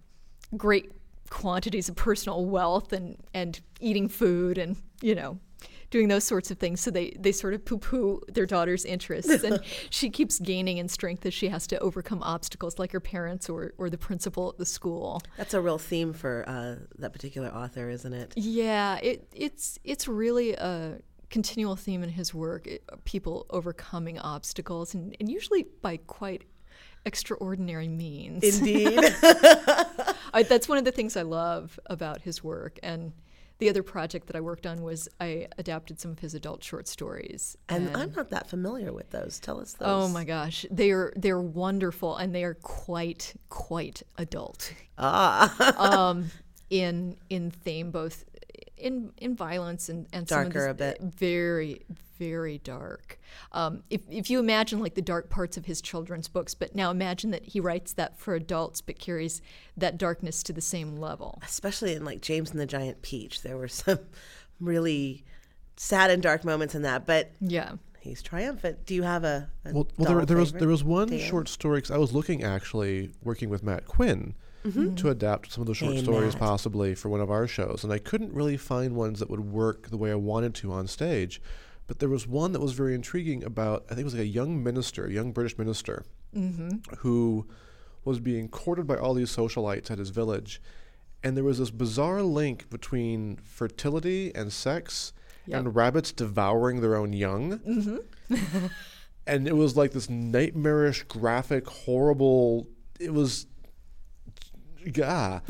great 0.57 0.91
quantities 1.33 1.89
of 1.89 1.95
personal 1.95 2.45
wealth 2.45 2.93
and 2.93 3.17
and 3.33 3.59
eating 3.79 4.07
food 4.07 4.59
and 4.59 4.77
you 5.01 5.15
know 5.15 5.39
doing 5.89 6.07
those 6.07 6.23
sorts 6.23 6.51
of 6.51 6.59
things 6.59 6.79
so 6.79 6.91
they 6.91 7.09
they 7.19 7.31
sort 7.31 7.55
of 7.55 7.65
poo-poo 7.65 8.21
their 8.31 8.45
daughter's 8.45 8.85
interests 8.85 9.43
and 9.43 9.59
she 9.89 10.11
keeps 10.11 10.37
gaining 10.37 10.77
in 10.77 10.87
strength 10.87 11.25
as 11.25 11.33
she 11.33 11.47
has 11.47 11.65
to 11.65 11.77
overcome 11.79 12.21
obstacles 12.21 12.77
like 12.77 12.91
her 12.91 12.99
parents 12.99 13.49
or 13.49 13.73
or 13.79 13.89
the 13.89 13.97
principal 13.97 14.49
at 14.49 14.59
the 14.59 14.65
school 14.65 15.23
That's 15.35 15.55
a 15.55 15.59
real 15.59 15.79
theme 15.79 16.13
for 16.13 16.45
uh, 16.47 16.75
that 16.99 17.13
particular 17.13 17.49
author, 17.49 17.89
isn't 17.89 18.13
it? 18.13 18.33
yeah 18.35 18.97
it 18.97 19.27
it's 19.33 19.79
it's 19.83 20.07
really 20.07 20.53
a 20.53 20.99
continual 21.31 21.75
theme 21.75 22.03
in 22.03 22.09
his 22.09 22.31
work 22.31 22.67
it, 22.67 22.83
people 23.05 23.47
overcoming 23.49 24.19
obstacles 24.19 24.93
and, 24.93 25.17
and 25.19 25.31
usually 25.31 25.65
by 25.81 25.97
quite 25.97 26.43
extraordinary 27.05 27.87
means 27.87 28.43
Indeed. 28.43 28.99
I, 30.33 30.43
that's 30.43 30.67
one 30.67 30.77
of 30.77 30.85
the 30.85 30.91
things 30.91 31.15
I 31.15 31.21
love 31.21 31.79
about 31.87 32.21
his 32.21 32.43
work. 32.43 32.79
And 32.83 33.13
the 33.59 33.69
other 33.69 33.83
project 33.83 34.27
that 34.27 34.35
I 34.35 34.41
worked 34.41 34.65
on 34.65 34.81
was 34.81 35.07
I 35.21 35.47
adapted 35.57 35.99
some 35.99 36.11
of 36.11 36.19
his 36.19 36.33
adult 36.33 36.63
short 36.63 36.87
stories. 36.87 37.55
and 37.69 37.95
I'm 37.95 38.11
not 38.11 38.29
that 38.31 38.49
familiar 38.49 38.91
with 38.91 39.11
those. 39.11 39.39
Tell 39.39 39.61
us 39.61 39.73
those. 39.73 39.87
oh 39.87 40.07
my 40.09 40.23
gosh, 40.25 40.65
they 40.71 40.91
are 40.91 41.13
they're 41.15 41.39
wonderful 41.39 42.17
and 42.17 42.33
they 42.33 42.43
are 42.43 42.55
quite 42.55 43.33
quite 43.49 44.03
adult 44.17 44.73
Ah. 44.97 45.75
um, 46.09 46.31
in 46.69 47.15
in 47.29 47.51
theme, 47.51 47.91
both 47.91 48.25
in 48.83 49.11
in 49.17 49.35
violence 49.35 49.89
and 49.89 50.07
and 50.13 50.27
some 50.29 50.47
of 50.47 50.53
Darker 50.53 50.73
the- 50.73 50.89
a 50.91 50.93
bit. 50.99 51.01
very 51.01 51.85
very 52.19 52.59
dark. 52.59 53.19
Um, 53.53 53.83
if 53.89 54.01
if 54.09 54.29
you 54.29 54.39
imagine 54.39 54.79
like 54.79 54.93
the 54.95 55.01
dark 55.01 55.29
parts 55.29 55.57
of 55.57 55.65
his 55.65 55.81
children's 55.81 56.27
books, 56.27 56.53
but 56.53 56.75
now 56.75 56.91
imagine 56.91 57.31
that 57.31 57.43
he 57.45 57.59
writes 57.59 57.93
that 57.93 58.19
for 58.19 58.35
adults, 58.35 58.81
but 58.81 58.99
carries 58.99 59.41
that 59.77 59.97
darkness 59.97 60.43
to 60.43 60.53
the 60.53 60.61
same 60.61 60.97
level. 60.97 61.39
Especially 61.43 61.93
in 61.93 62.05
like 62.05 62.21
James 62.21 62.51
and 62.51 62.59
the 62.59 62.65
Giant 62.67 63.01
Peach, 63.01 63.41
there 63.41 63.57
were 63.57 63.67
some 63.83 63.99
really 64.59 65.23
sad 65.75 66.11
and 66.11 66.21
dark 66.21 66.45
moments 66.45 66.75
in 66.75 66.83
that, 66.83 67.05
but 67.05 67.31
Yeah. 67.41 67.73
he's 67.99 68.21
triumphant. 68.21 68.85
Do 68.85 68.93
you 68.93 69.03
have 69.03 69.23
a, 69.23 69.49
a 69.65 69.73
Well, 69.73 69.87
well 69.97 70.17
there, 70.17 70.25
there 70.25 70.37
was 70.37 70.53
there 70.53 70.67
was 70.67 70.83
one 70.83 71.09
Dan? 71.09 71.19
short 71.19 71.49
story 71.49 71.81
'cause 71.81 71.91
I 71.91 71.97
was 71.97 72.13
looking 72.13 72.43
actually 72.43 73.11
working 73.23 73.49
with 73.49 73.63
Matt 73.63 73.85
Quinn 73.87 74.35
to 74.63 75.09
adapt 75.09 75.51
some 75.51 75.61
of 75.61 75.67
the 75.67 75.73
short 75.73 75.93
Mm-hmm. 75.93 76.03
Stories 76.03 76.35
possibly 76.35 76.95
for 76.95 77.09
one 77.09 77.21
of 77.21 77.29
our 77.29 77.47
shows, 77.47 77.83
and 77.83 77.91
I 77.91 77.97
couldn't 77.97 78.33
really 78.33 78.57
find 78.57 78.95
ones 78.95 79.19
that 79.19 79.29
would 79.29 79.51
work 79.51 79.89
the 79.89 79.97
way 79.97 80.11
I 80.11 80.15
wanted 80.15 80.55
to 80.55 80.71
on 80.71 80.87
stage. 80.87 81.41
But 81.85 81.99
there 81.99 82.09
was 82.09 82.25
one 82.25 82.53
that 82.53 82.61
was 82.61 82.71
very 82.73 82.95
intriguing 82.95 83.43
about 83.43 83.83
I 83.85 83.89
think 83.89 84.01
it 84.01 84.05
was 84.05 84.13
like 84.13 84.23
a 84.23 84.27
young 84.27 84.63
minister, 84.63 85.05
a 85.05 85.11
young 85.11 85.31
British 85.33 85.57
minister, 85.57 86.05
who 86.99 87.45
was 88.05 88.19
being 88.19 88.47
courted 88.49 88.87
by 88.87 88.97
all 88.97 89.13
these 89.13 89.35
socialites 89.35 89.91
at 89.91 89.97
his 89.99 90.09
village, 90.09 90.61
and 91.23 91.37
there 91.37 91.43
was 91.43 91.59
this 91.59 91.71
bizarre 91.71 92.21
link 92.21 92.69
between 92.69 93.37
fertility 93.37 94.33
and 94.35 94.51
sex. 94.51 95.13
Yep. 95.45 95.59
And 95.59 95.75
rabbits 95.75 96.13
devouring 96.13 96.79
their 96.79 96.95
own 96.95 97.11
young. 97.11 97.59
and 99.27 99.45
it 99.45 99.57
was 99.57 99.75
like 99.75 99.91
this 99.91 100.09
nightmarish, 100.09 101.03
graphic, 101.03 101.67
horrible. 101.67 102.67
It 102.97 103.13
was, 103.13 103.47
yeah. 104.95 105.39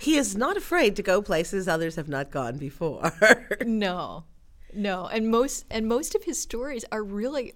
He 0.00 0.16
is 0.16 0.36
not 0.36 0.56
afraid 0.56 0.94
to 0.96 1.02
go 1.02 1.20
places 1.20 1.66
others 1.66 1.96
have 1.96 2.08
not 2.08 2.30
gone 2.30 2.56
before. 2.56 3.12
No, 3.66 4.24
no, 4.72 5.06
and 5.06 5.28
most 5.28 5.64
and 5.70 5.88
most 5.88 6.14
of 6.14 6.22
his 6.22 6.40
stories 6.40 6.84
are 6.92 7.02
really 7.02 7.54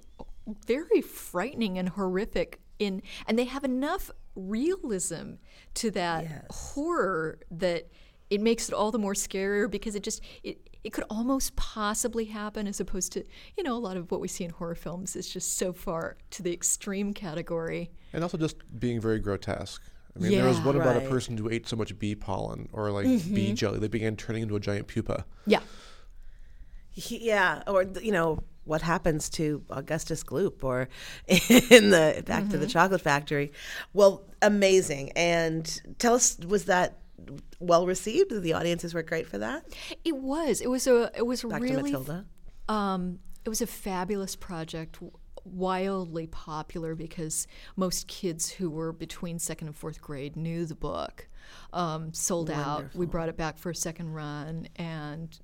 very 0.66 1.00
frightening 1.00 1.78
and 1.78 1.90
horrific. 1.90 2.60
In 2.80 3.00
and 3.28 3.38
they 3.38 3.44
have 3.44 3.62
enough 3.62 4.10
realism 4.34 5.34
to 5.74 5.90
that 5.92 6.24
Yes. 6.24 6.46
horror 6.50 7.38
that 7.52 7.88
it 8.28 8.40
makes 8.40 8.68
it 8.68 8.74
all 8.74 8.90
the 8.90 8.98
more 8.98 9.14
scarier 9.14 9.70
because 9.70 9.94
it 9.94 10.02
just 10.02 10.20
it. 10.42 10.58
It 10.84 10.92
could 10.92 11.04
almost 11.08 11.54
possibly 11.54 12.24
happen, 12.24 12.66
as 12.66 12.80
opposed 12.80 13.12
to, 13.12 13.22
you 13.56 13.62
know, 13.62 13.76
a 13.76 13.78
lot 13.78 13.96
of 13.96 14.10
what 14.10 14.20
we 14.20 14.26
see 14.26 14.42
in 14.42 14.50
horror 14.50 14.74
films 14.74 15.14
is 15.14 15.28
just 15.28 15.56
so 15.56 15.72
far 15.72 16.16
to 16.30 16.42
the 16.42 16.52
extreme 16.52 17.14
category. 17.14 17.92
And 18.12 18.24
also 18.24 18.36
just 18.36 18.56
being 18.80 19.00
very 19.00 19.20
grotesque. 19.20 19.80
I 20.14 20.18
mean, 20.18 20.32
there 20.32 20.44
was 20.46 20.58
Yeah. 20.58 20.64
one 20.66 20.76
about 20.76 20.96
a 20.96 21.08
person 21.08 21.36
who 21.38 21.48
ate 21.48 21.66
so 21.66 21.74
much 21.76 21.98
bee 21.98 22.14
pollen 22.14 22.68
or 22.72 22.90
like 22.90 23.06
Mm-hmm. 23.06 23.34
bee 23.34 23.52
jelly, 23.54 23.78
they 23.78 23.88
began 23.88 24.14
turning 24.16 24.42
into 24.42 24.56
a 24.56 24.60
giant 24.60 24.86
pupa. 24.86 25.24
Yeah, 25.46 25.60
He- 26.90 27.24
yeah, 27.26 27.62
or 27.66 27.84
you 27.84 28.12
know 28.12 28.40
what 28.64 28.82
happens 28.82 29.28
to 29.30 29.64
Augustus 29.70 30.22
Gloop, 30.22 30.62
or 30.62 30.88
in 31.26 31.90
the 31.90 32.22
Back 32.26 32.48
to 32.50 32.58
the 32.58 32.66
Chocolate 32.66 33.00
Factory. 33.00 33.52
Well, 33.92 34.22
amazing. 34.42 35.10
And 35.16 35.80
tell 35.98 36.14
us, 36.14 36.38
was 36.46 36.66
that 36.66 36.98
well 37.58 37.86
received? 37.86 38.30
The 38.42 38.52
audiences 38.52 38.92
were 38.94 39.02
great 39.02 39.26
for 39.26 39.38
that. 39.38 39.64
it 40.04 40.16
was. 40.16 40.60
It 40.60 40.68
was 40.68 40.86
a. 40.86 41.10
It 41.16 41.26
was 41.26 41.42
a 41.42 41.48
Back 41.48 41.62
to 41.62 41.64
really 41.68 41.82
Matilda. 41.90 42.26
Um, 42.68 43.18
it 43.44 43.48
was 43.48 43.62
a 43.62 43.66
fabulous 43.66 44.36
project, 44.36 44.94
w- 45.00 45.12
wildly 45.44 46.26
popular 46.26 46.94
because 46.94 47.46
most 47.76 48.06
kids 48.08 48.50
who 48.50 48.70
were 48.70 48.92
between 48.92 49.38
second 49.38 49.68
and 49.68 49.76
fourth 49.76 50.00
grade 50.00 50.36
knew 50.36 50.64
the 50.64 50.74
book. 50.74 51.28
Um, 51.72 52.12
sold 52.12 52.50
out. 52.50 52.94
We 52.94 53.06
brought 53.06 53.28
it 53.28 53.36
back 53.36 53.58
for 53.58 53.70
a 53.70 53.74
second 53.74 54.10
run 54.10 54.68
and 54.76 55.38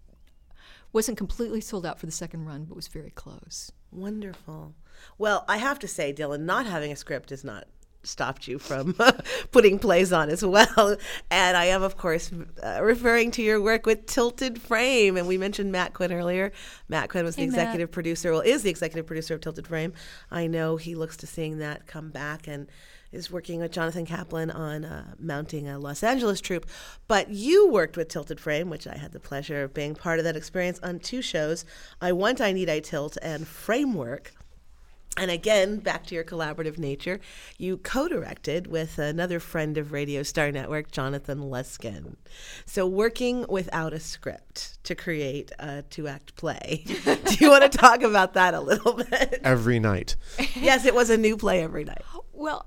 wasn't 0.93 1.19
completely 1.19 1.61
sold 1.61 1.85
out 1.85 1.99
for 1.99 2.07
the 2.07 2.12
second 2.12 2.47
run, 2.47 2.64
but 2.64 2.76
was 2.76 2.88
very 2.88 3.11
close. 3.11 3.73
Wonderful. 3.90 4.75
Well, 5.17 5.45
I 5.49 5.59
have 5.59 5.78
to 5.81 5.88
say, 5.88 6.12
Dylan, 6.12 6.40
not 6.40 6.67
having 6.67 6.93
a 6.93 6.97
script 6.97 7.33
is 7.33 7.45
not 7.45 7.67
stopped 8.02 8.49
you 8.49 8.59
from 8.59 8.95
putting 9.52 9.78
plays 9.78 10.12
on 10.12 10.31
as 10.31 10.45
well. 10.45 10.97
And 11.31 11.57
I 11.57 11.67
am, 11.67 11.83
of 11.83 11.97
course, 11.97 12.31
uh, 12.62 12.78
referring 12.83 13.31
to 13.33 13.43
your 13.43 13.61
work 13.61 13.87
with 13.87 14.07
Tilted 14.07 14.61
Frame. 14.61 15.17
And 15.17 15.26
we 15.26 15.37
mentioned 15.38 15.73
Matt 15.73 15.95
Quinn 15.95 16.12
earlier. 16.12 16.52
Matt 16.88 17.11
Quinn 17.11 17.25
was 17.25 17.37
the 17.37 17.43
Hey, 17.43 17.49
Matt. 17.49 17.59
executive 17.59 17.90
producer, 17.90 18.33
well, 18.33 18.40
is 18.40 18.62
the 18.62 18.71
executive 18.71 19.07
producer 19.07 19.35
of 19.35 19.40
Tilted 19.40 19.67
Frame. 19.67 19.93
I 20.31 20.47
know 20.47 20.76
he 20.76 20.95
looks 20.95 21.17
to 21.19 21.26
seeing 21.26 21.59
that 21.59 21.87
come 21.87 22.11
back 22.11 22.47
and 22.47 22.69
is 23.11 23.31
working 23.31 23.61
with 23.61 23.73
Jonathan 23.73 24.05
Kaplan 24.05 24.50
on 24.50 24.85
uh, 24.85 25.14
mounting 25.19 25.67
a 25.67 25.78
Los 25.78 26.02
Angeles 26.02 26.40
troupe. 26.40 26.67
But 27.07 27.31
you 27.31 27.69
worked 27.69 27.97
with 27.97 28.09
Tilted 28.09 28.38
Frame, 28.38 28.69
which 28.69 28.87
I 28.87 28.97
had 28.99 29.12
the 29.12 29.21
pleasure 29.21 29.62
of 29.62 29.73
being 29.73 29.95
part 29.95 30.19
of 30.19 30.25
that 30.25 30.37
experience 30.37 30.78
on 30.83 30.99
two 30.99 31.23
shows 31.23 31.64
I 32.00 32.12
Want, 32.12 32.40
I 32.40 32.52
Need, 32.52 32.69
I 32.69 32.81
Tilt, 32.81 33.17
and 33.23 33.47
Framework. 33.47 34.33
And 35.17 35.31
again, 35.33 35.79
back 35.79 36.07
to 36.07 36.15
your 36.15 36.23
collaborative 36.23 36.79
nature, 36.79 37.19
you 37.57 37.79
co 37.79 38.07
directed 38.07 38.69
with 38.69 38.99
another 38.99 39.41
friend 39.41 39.77
of 39.77 39.91
Radio 39.93 40.23
Star 40.23 40.53
Network, 40.53 40.93
Jonathan 40.93 41.41
Luskin. 41.41 42.15
So, 42.67 42.87
working 42.87 43.45
without 43.49 43.93
a 43.93 43.99
script 43.99 44.83
to 44.85 44.95
create 44.95 45.50
a 45.59 45.83
two 45.83 46.07
act 46.07 46.37
play. 46.37 46.85
Do 47.05 47.37
you 47.41 47.50
want 47.50 47.71
to 47.71 47.79
talk 47.79 48.03
about 48.03 48.35
that 48.35 48.55
a 48.55 48.61
little 48.61 48.93
bit? 48.93 49.41
Every 49.43 49.81
night. 49.81 50.15
yes, 50.55 50.85
it 50.85 50.95
was 50.95 51.11
a 51.11 51.17
new 51.17 51.37
play 51.37 51.62
every 51.62 51.85
night. 51.85 52.03
Well, 52.33 52.67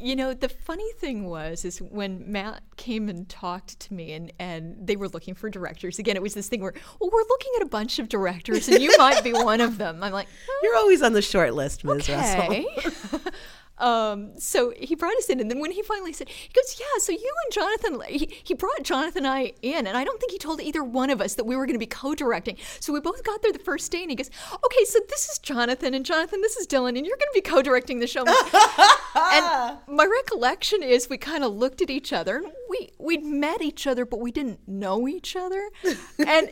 you 0.00 0.16
know, 0.16 0.34
the 0.34 0.48
funny 0.48 0.90
thing 0.98 1.24
was 1.26 1.64
is 1.64 1.78
when 1.78 2.30
Matt 2.30 2.62
came 2.76 3.08
and 3.08 3.28
talked 3.28 3.78
to 3.80 3.94
me 3.94 4.12
and, 4.12 4.32
and 4.38 4.76
they 4.86 4.96
were 4.96 5.08
looking 5.08 5.34
for 5.34 5.50
directors. 5.50 5.98
Again, 5.98 6.16
it 6.16 6.22
was 6.22 6.34
this 6.34 6.48
thing 6.48 6.60
where, 6.60 6.74
well, 7.00 7.10
we're 7.12 7.24
looking 7.28 7.52
at 7.56 7.62
a 7.62 7.68
bunch 7.68 7.98
of 7.98 8.08
directors 8.08 8.68
and 8.68 8.80
you 8.80 8.94
might 8.98 9.22
be 9.24 9.32
one 9.32 9.60
of 9.60 9.78
them. 9.78 10.02
I'm 10.02 10.12
like, 10.12 10.28
You're 10.62 10.76
oh. 10.76 10.80
always 10.80 11.02
on 11.02 11.12
the 11.12 11.22
short 11.22 11.54
list, 11.54 11.84
Ms. 11.84 12.08
Russell. 12.08 12.64
um, 13.78 14.38
so 14.38 14.72
he 14.76 14.94
brought 14.94 15.16
us 15.16 15.28
in, 15.28 15.40
and 15.40 15.50
then 15.50 15.60
when 15.60 15.70
he 15.70 15.82
finally 15.82 16.12
said, 16.12 16.28
he 16.28 16.50
goes, 16.52 16.78
"Yeah." 16.78 16.98
So 16.98 17.12
you 17.12 17.32
and 17.44 17.52
Jonathan, 17.52 18.00
he, 18.08 18.32
he 18.42 18.54
brought 18.54 18.82
Jonathan 18.82 19.18
and 19.18 19.26
I 19.26 19.52
in, 19.62 19.86
and 19.86 19.96
I 19.96 20.04
don't 20.04 20.18
think 20.18 20.32
he 20.32 20.38
told 20.38 20.60
either 20.60 20.82
one 20.82 21.10
of 21.10 21.20
us 21.20 21.34
that 21.34 21.44
we 21.44 21.56
were 21.56 21.66
going 21.66 21.74
to 21.74 21.78
be 21.78 21.86
co-directing. 21.86 22.56
So 22.80 22.92
we 22.92 23.00
both 23.00 23.22
got 23.24 23.42
there 23.42 23.52
the 23.52 23.58
first 23.58 23.90
day, 23.92 24.02
and 24.02 24.10
he 24.10 24.16
goes, 24.16 24.30
"Okay, 24.52 24.84
so 24.84 24.98
this 25.08 25.28
is 25.28 25.38
Jonathan, 25.38 25.94
and 25.94 26.04
Jonathan, 26.04 26.40
this 26.40 26.56
is 26.56 26.66
Dylan, 26.66 26.96
and 26.96 27.06
you're 27.06 27.16
going 27.16 27.32
to 27.32 27.34
be 27.34 27.40
co-directing 27.40 28.00
the 28.00 28.06
show." 28.06 28.24
and 29.14 29.78
my 29.86 30.06
recollection 30.06 30.82
is 30.82 31.08
we 31.08 31.18
kind 31.18 31.44
of 31.44 31.54
looked 31.54 31.80
at 31.80 31.90
each 31.90 32.12
other, 32.12 32.38
and 32.38 32.52
we 32.68 32.90
we'd 32.98 33.24
met 33.24 33.62
each 33.62 33.86
other, 33.86 34.04
but 34.04 34.20
we 34.20 34.32
didn't 34.32 34.66
know 34.66 35.06
each 35.06 35.36
other, 35.36 35.68
and 36.26 36.50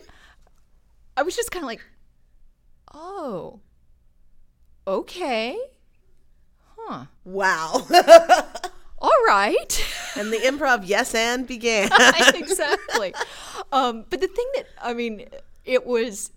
I 1.17 1.23
was 1.23 1.35
just 1.35 1.51
kind 1.51 1.65
of 1.65 1.69
like, 1.69 1.83
"Oh, 2.95 3.61
okay." 4.87 5.59
Huh. 6.87 7.07
Wow. 7.25 7.85
All 8.99 9.25
right. 9.27 9.85
and 10.17 10.33
the 10.33 10.37
improv 10.39 10.83
yes 10.85 11.15
and 11.15 11.47
began. 11.47 11.91
exactly. 12.35 13.13
Um, 13.73 14.05
but 14.09 14.21
the 14.21 14.29
thing 14.29 14.47
that, 14.55 14.67
I 14.81 14.95
mean, 14.95 15.27
it 15.65 15.85
was, 15.85 16.31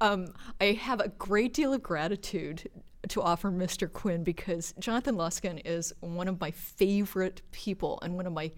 um, 0.00 0.28
I 0.60 0.66
have 0.72 1.00
a 1.00 1.08
great 1.08 1.54
deal 1.54 1.72
of 1.72 1.82
gratitude 1.82 2.70
to 3.08 3.20
offer 3.20 3.50
Mr. 3.50 3.92
Quinn 3.92 4.22
because 4.22 4.74
Jonathan 4.78 5.16
Luskin 5.16 5.60
is 5.64 5.92
one 6.00 6.28
of 6.28 6.40
my 6.40 6.52
favorite 6.52 7.42
people 7.50 7.98
and 8.02 8.14
one 8.14 8.26
of 8.26 8.32
my 8.32 8.52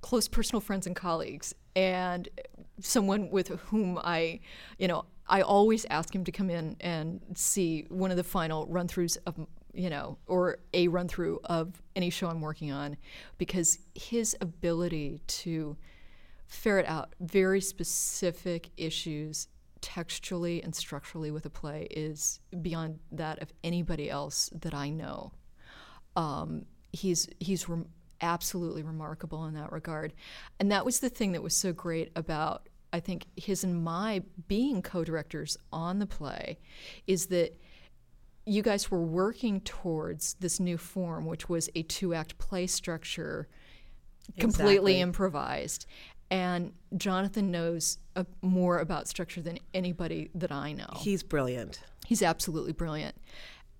close 0.00 0.28
personal 0.28 0.60
friends 0.60 0.86
and 0.86 0.94
colleagues, 0.94 1.54
and 1.74 2.28
someone 2.78 3.30
with 3.30 3.48
whom 3.48 3.98
I, 4.04 4.40
you 4.78 4.86
know, 4.86 5.06
I 5.26 5.40
always 5.40 5.86
ask 5.88 6.14
him 6.14 6.24
to 6.24 6.32
come 6.32 6.50
in 6.50 6.76
and 6.80 7.20
see 7.34 7.86
one 7.88 8.10
of 8.10 8.18
the 8.18 8.24
final 8.24 8.66
run 8.66 8.86
throughs 8.86 9.16
of, 9.26 9.34
you 9.74 9.90
know, 9.90 10.18
or 10.26 10.58
a 10.72 10.88
run 10.88 11.08
through 11.08 11.40
of 11.44 11.82
any 11.96 12.10
show 12.10 12.28
I'm 12.28 12.40
working 12.40 12.70
on 12.70 12.96
because 13.38 13.78
his 13.94 14.36
ability 14.40 15.20
to 15.26 15.76
ferret 16.46 16.86
out 16.86 17.14
very 17.20 17.60
specific 17.60 18.70
issues 18.76 19.48
textually 19.80 20.62
and 20.62 20.74
structurally 20.74 21.30
with 21.30 21.44
a 21.44 21.50
play 21.50 21.86
is 21.90 22.40
beyond 22.62 23.00
that 23.12 23.42
of 23.42 23.52
anybody 23.62 24.08
else 24.08 24.50
that 24.60 24.72
I 24.74 24.90
know. 24.90 25.32
Um, 26.16 26.64
he's 26.92 27.28
he's 27.40 27.68
rem- 27.68 27.88
absolutely 28.20 28.82
remarkable 28.82 29.44
in 29.46 29.54
that 29.54 29.72
regard, 29.72 30.14
and 30.60 30.70
that 30.70 30.84
was 30.84 31.00
the 31.00 31.10
thing 31.10 31.32
that 31.32 31.42
was 31.42 31.56
so 31.56 31.72
great 31.72 32.12
about 32.16 32.68
I 32.94 33.00
think 33.00 33.26
his 33.34 33.64
and 33.64 33.82
my 33.82 34.22
being 34.46 34.80
co-directors 34.80 35.58
on 35.72 35.98
the 35.98 36.06
play, 36.06 36.60
is 37.08 37.26
that 37.26 37.60
you 38.46 38.62
guys 38.62 38.90
were 38.90 39.02
working 39.02 39.60
towards 39.60 40.34
this 40.34 40.60
new 40.60 40.76
form, 40.76 41.24
which 41.26 41.48
was 41.48 41.70
a 41.74 41.82
two-act 41.82 42.36
play 42.38 42.66
structure, 42.66 43.48
completely 44.38 44.92
Exactly. 44.92 45.00
improvised. 45.00 45.86
And 46.30 46.72
Jonathan 46.96 47.50
knows 47.50 47.98
uh, 48.16 48.24
more 48.42 48.78
about 48.80 49.08
structure 49.08 49.40
than 49.40 49.58
anybody 49.72 50.30
that 50.34 50.50
I 50.50 50.72
know. 50.72 50.90
He's 50.96 51.22
brilliant. 51.22 51.80
He's 52.06 52.22
absolutely 52.22 52.72
brilliant. 52.72 53.14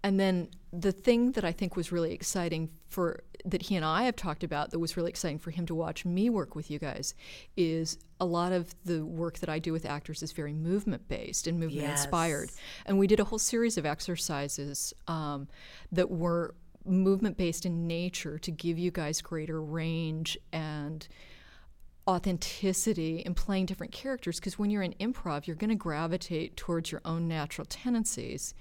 And 0.05 0.21
then 0.21 0.51
the 0.71 0.93
thing 0.93 1.33
that 1.33 1.45
I 1.45 1.53
think 1.53 1.77
was 1.77 1.91
really 1.91 2.13
exciting 2.13 2.69
for 2.87 3.25
that 3.47 3.63
he 3.63 3.75
and 3.75 3.85
I 3.85 4.03
have 4.05 4.17
talked 4.17 4.45
about 4.45 4.71
that 4.71 4.79
was 4.79 4.99
really 4.99 5.09
exciting 5.09 5.39
for 5.39 5.51
him 5.51 5.65
to 5.67 5.75
watch 5.75 6.05
me 6.05 6.29
work 6.29 6.55
with 6.55 6.71
you 6.71 6.79
guys 6.79 7.15
is 7.57 7.97
a 8.21 8.27
lot 8.27 8.53
of 8.53 8.75
the 8.85 9.05
work 9.05 9.39
that 9.39 9.49
I 9.49 9.59
do 9.59 9.73
with 9.73 9.87
actors 9.87 10.23
is 10.23 10.33
very 10.33 10.53
movement 10.53 11.09
based 11.09 11.47
and 11.47 11.59
movement 11.59 11.89
inspired. 11.89 12.51
And 12.85 12.99
we 12.99 13.07
did 13.07 13.19
a 13.19 13.25
whole 13.25 13.39
series 13.39 13.79
of 13.79 13.87
exercises 13.87 14.93
um, 15.09 15.49
that 15.91 16.11
were 16.11 16.55
movement 16.85 17.39
based 17.39 17.65
in 17.65 17.87
nature 17.87 18.39
to 18.39 18.51
give 18.51 18.79
you 18.79 18.91
guys 18.91 19.23
greater 19.23 19.63
range 19.63 20.37
and 20.53 21.09
authenticity 22.07 23.21
in 23.21 23.35
playing 23.35 23.65
different 23.65 23.93
characters. 23.93 24.39
Because 24.39 24.59
when 24.59 24.69
you're 24.69 24.83
in 24.83 24.93
improv 25.01 25.47
you're 25.47 25.57
going 25.57 25.71
to 25.71 25.77
gravitate 25.77 26.59
towards 26.59 26.93
your 26.93 27.01
own 27.07 27.27
natural 27.27 27.65
tendencies 27.65 28.53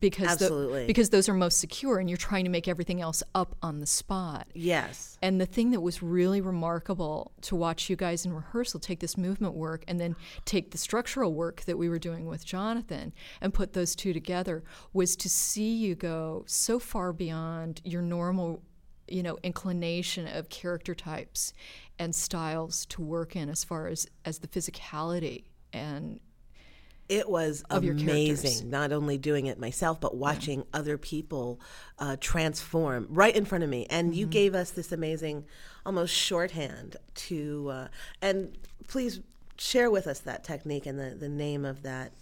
because 0.00 0.28
Absolutely. 0.28 0.86
because 0.86 1.10
those 1.10 1.28
are 1.28 1.34
most 1.34 1.58
secure 1.60 1.98
and 1.98 2.08
you're 2.08 2.16
trying 2.16 2.44
to 2.44 2.50
make 2.50 2.66
everything 2.66 3.00
else 3.00 3.22
up 3.34 3.54
on 3.62 3.80
the 3.80 3.86
spot 3.86 4.48
Yes. 4.54 5.18
and 5.22 5.40
the 5.40 5.46
thing 5.46 5.70
that 5.70 5.80
was 5.80 6.02
really 6.02 6.40
remarkable 6.40 7.32
to 7.42 7.54
watch 7.54 7.90
you 7.90 7.96
guys 7.96 8.24
in 8.24 8.32
rehearsal 8.32 8.80
take 8.80 9.00
this 9.00 9.16
movement 9.18 9.54
work 9.54 9.84
and 9.86 10.00
then 10.00 10.16
take 10.44 10.70
the 10.70 10.78
structural 10.78 11.34
work 11.34 11.62
that 11.62 11.76
we 11.78 11.88
were 11.88 11.98
doing 11.98 12.26
with 12.26 12.44
Jonathan 12.44 13.12
and 13.40 13.52
put 13.54 13.72
those 13.74 13.94
two 13.94 14.12
together 14.12 14.64
was 14.92 15.16
to 15.16 15.28
see 15.28 15.74
you 15.74 15.94
go 15.94 16.44
so 16.46 16.78
far 16.78 17.12
beyond 17.12 17.80
your 17.84 18.02
normal 18.02 18.62
you 19.08 19.22
know 19.22 19.36
inclination 19.42 20.26
of 20.26 20.48
character 20.48 20.94
types 20.94 21.52
and 21.98 22.14
styles 22.14 22.86
to 22.86 23.02
work 23.02 23.36
in 23.36 23.48
as 23.50 23.64
far 23.64 23.88
as 23.88 24.06
as 24.24 24.38
the 24.38 24.48
physicality 24.48 25.44
and 25.72 26.20
It 27.10 27.28
was 27.28 27.64
amazing. 27.70 28.70
Not 28.70 28.92
only 28.92 29.18
doing 29.18 29.46
it 29.46 29.58
myself, 29.58 30.00
but 30.00 30.16
watching 30.16 30.64
other 30.72 30.96
people 30.96 31.60
uh, 31.98 32.16
transform 32.20 33.08
right 33.10 33.34
in 33.34 33.44
front 33.44 33.64
of 33.64 33.70
me. 33.70 33.86
And 33.90 34.10
Mm-hmm. 34.10 34.18
you 34.20 34.26
gave 34.26 34.54
us 34.54 34.70
this 34.70 34.92
amazing, 34.92 35.44
almost 35.84 36.14
shorthand 36.14 36.96
to. 37.26 37.68
Uh, 37.70 37.88
and 38.22 38.56
please 38.86 39.20
share 39.58 39.90
with 39.90 40.06
us 40.06 40.20
that 40.20 40.44
technique 40.44 40.86
and 40.86 40.98
the, 40.98 41.16
the 41.16 41.28
name 41.28 41.64
of 41.64 41.82
that. 41.82 42.12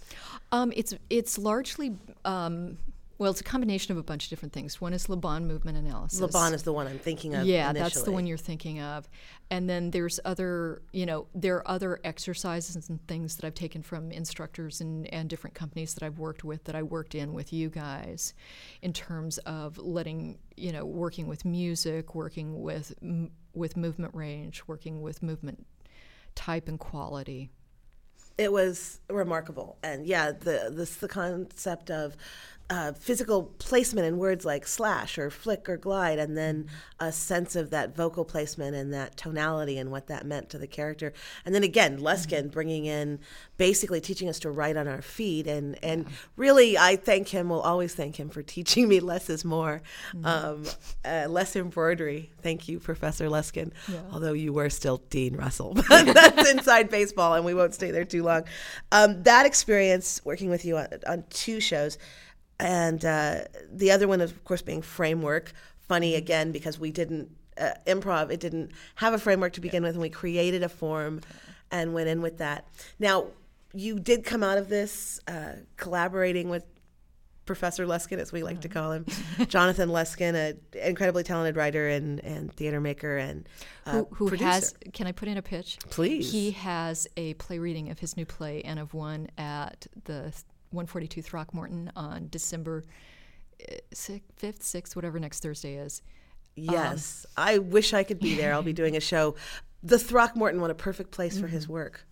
Um, 0.52 0.72
it's 0.74 0.94
it's 1.10 1.36
largely 1.38 1.94
um, 2.24 2.78
well, 3.18 3.32
it's 3.32 3.40
a 3.40 3.44
combination 3.44 3.90
of 3.90 3.98
a 3.98 4.02
bunch 4.04 4.24
of 4.26 4.30
different 4.30 4.52
things. 4.52 4.80
One 4.80 4.92
is 4.92 5.08
Laban 5.08 5.46
movement 5.48 5.76
analysis. 5.76 6.20
Laban 6.20 6.54
is 6.54 6.62
the 6.62 6.72
one 6.72 6.86
I'm 6.86 7.00
thinking 7.00 7.34
of. 7.34 7.46
yeah, 7.46 7.72
that's 7.72 8.02
the 8.02 8.12
one 8.12 8.26
you're 8.26 8.38
thinking 8.38 8.80
of. 8.80 9.08
And 9.50 9.68
then 9.68 9.90
there's 9.90 10.20
other, 10.24 10.82
you 10.92 11.04
know, 11.04 11.26
there 11.34 11.56
are 11.56 11.68
other 11.68 11.98
exercises 12.04 12.88
and 12.88 13.04
things 13.08 13.36
that 13.36 13.44
I've 13.44 13.54
taken 13.54 13.82
from 13.82 14.12
instructors 14.12 14.80
and, 14.80 15.12
and 15.12 15.28
different 15.28 15.54
companies 15.54 15.94
that 15.94 16.04
I've 16.04 16.18
worked 16.20 16.44
with 16.44 16.64
that 16.64 16.76
I 16.76 16.84
worked 16.84 17.14
in 17.16 17.32
with 17.32 17.52
you 17.52 17.70
guys 17.70 18.34
in 18.82 18.92
terms 18.92 19.38
of 19.38 19.78
letting, 19.78 20.38
you 20.56 20.70
know, 20.70 20.84
working 20.84 21.26
with 21.26 21.44
music, 21.44 22.14
working 22.14 22.62
with 22.62 22.94
m- 23.02 23.32
with 23.52 23.76
movement 23.76 24.14
range, 24.14 24.62
working 24.68 25.00
with 25.02 25.22
movement 25.24 25.66
type 26.36 26.68
and 26.68 26.78
quality. 26.78 27.50
it 28.36 28.52
was 28.52 29.00
remarkable 29.10 29.76
and 29.82 30.06
yeah 30.06 30.30
the 30.30 30.70
this 30.72 30.96
the 30.96 31.08
concept 31.08 31.90
of 31.90 32.16
uh, 32.70 32.92
physical 32.92 33.44
placement 33.58 34.06
in 34.06 34.18
words 34.18 34.44
like 34.44 34.66
slash 34.66 35.16
or 35.16 35.30
flick 35.30 35.68
or 35.70 35.78
glide 35.78 36.18
and 36.18 36.36
then 36.36 36.66
a 37.00 37.10
sense 37.10 37.56
of 37.56 37.70
that 37.70 37.96
vocal 37.96 38.26
placement 38.26 38.76
and 38.76 38.92
that 38.92 39.16
tonality 39.16 39.78
and 39.78 39.90
what 39.90 40.06
that 40.08 40.26
meant 40.26 40.50
to 40.50 40.58
the 40.58 40.66
character. 40.66 41.14
And 41.46 41.54
then 41.54 41.62
again 41.62 41.98
Luskin 41.98 42.50
bringing 42.50 42.84
in 42.84 43.20
basically 43.56 44.02
teaching 44.02 44.28
us 44.28 44.38
to 44.40 44.50
write 44.50 44.76
on 44.76 44.86
our 44.86 45.00
feet 45.00 45.46
and 45.46 45.82
and 45.82 46.06
really 46.36 46.76
i 46.76 46.94
thank 46.94 47.28
him 47.28 47.48
will 47.48 47.62
always 47.62 47.94
thank 47.94 48.16
him 48.20 48.28
for 48.28 48.42
teaching 48.58 48.86
me 48.86 49.00
less 49.00 49.30
is 49.30 49.44
more. 49.44 49.80
Um, 50.22 50.64
uh, 51.04 51.26
less 51.28 51.56
embroidery. 51.56 52.30
Thank 52.42 52.68
you 52.68 52.80
professor 52.80 53.28
Luskin 53.28 53.72
although 54.12 54.34
you 54.34 54.52
were 54.52 54.68
still 54.68 55.02
dean 55.08 55.36
russell 55.36 55.72
but 55.88 56.12
that's 56.12 56.50
inside 56.50 56.90
baseball 56.90 57.32
and 57.32 57.46
we 57.46 57.54
won't 57.54 57.72
stay 57.72 57.90
there 57.90 58.04
too 58.04 58.22
long. 58.22 58.44
Um, 58.92 59.22
that 59.22 59.46
experience 59.46 60.20
working 60.24 60.50
with 60.50 60.66
you 60.66 60.76
on, 60.76 60.88
on 61.06 61.24
two 61.30 61.60
shows 61.60 61.96
and 62.58 63.04
uh, 63.04 63.42
the 63.70 63.90
other 63.90 64.08
one 64.08 64.20
is 64.20 64.30
of 64.30 64.44
course 64.44 64.62
being 64.62 64.82
framework. 64.82 65.52
Funny 65.88 66.14
again 66.14 66.52
because 66.52 66.78
we 66.78 66.90
didn't 66.90 67.30
uh, 67.58 67.70
improv 67.86 68.30
it 68.30 68.40
didn't 68.40 68.72
have 68.96 69.14
a 69.14 69.18
framework 69.18 69.54
to 69.54 69.60
begin 69.60 69.82
with 69.82 69.92
and 69.92 70.02
we 70.02 70.10
created 70.10 70.62
a 70.62 70.68
form 70.68 71.20
and 71.70 71.94
went 71.94 72.08
in 72.08 72.20
with 72.20 72.38
that. 72.38 72.66
Now 72.98 73.28
you 73.72 73.98
did 73.98 74.24
come 74.24 74.42
out 74.42 74.58
of 74.58 74.68
this 74.68 75.20
uh, 75.26 75.52
collaborating 75.76 76.48
with 76.48 76.64
Professor 77.48 77.86
Luskin, 77.86 78.18
as 78.18 78.30
we 78.30 78.42
like 78.42 78.60
to 78.60 78.68
call 78.68 78.92
him, 78.92 79.06
Jonathan 79.48 79.88
Luskin, 79.88 80.34
an 80.34 80.60
incredibly 80.74 81.22
talented 81.22 81.56
writer 81.56 81.88
and, 81.88 82.20
and 82.20 82.52
theater 82.52 82.78
maker 82.78 83.16
and 83.16 83.48
uh, 83.86 84.02
who, 84.12 84.28
who 84.28 84.36
has 84.36 84.74
can 84.92 85.06
I 85.06 85.12
put 85.12 85.28
in 85.28 85.38
a 85.38 85.42
pitch? 85.42 85.78
Please. 85.88 86.30
He 86.30 86.50
has 86.52 87.08
a 87.16 87.34
play 87.34 87.58
reading 87.58 87.90
of 87.90 87.98
his 87.98 88.18
new 88.18 88.26
play 88.26 88.60
and 88.62 88.78
of 88.78 88.92
One 88.92 89.28
at 89.38 89.86
the 90.04 90.32
142 90.70 91.22
Throckmorton 91.22 91.90
on 91.96 92.28
December 92.30 92.84
uh, 93.60 93.74
sixth, 93.92 94.30
fifth, 94.36 94.62
sixth, 94.62 94.94
whatever 94.96 95.18
next 95.18 95.42
Thursday 95.42 95.74
is. 95.76 96.02
Yes, 96.56 97.24
I 97.36 97.58
wish 97.58 97.92
I 97.94 98.02
could 98.02 98.18
be 98.18 98.34
there. 98.34 98.52
I'll 98.52 98.62
be 98.62 98.72
doing 98.72 98.96
a 98.96 99.00
show. 99.00 99.36
The 99.82 99.98
Throckmorton, 99.98 100.60
what 100.60 100.70
a 100.70 100.74
perfect 100.74 101.12
place 101.12 101.38
for 101.38 101.46
Mm-hmm. 101.46 101.54
his 101.54 101.68
work. 101.68 102.04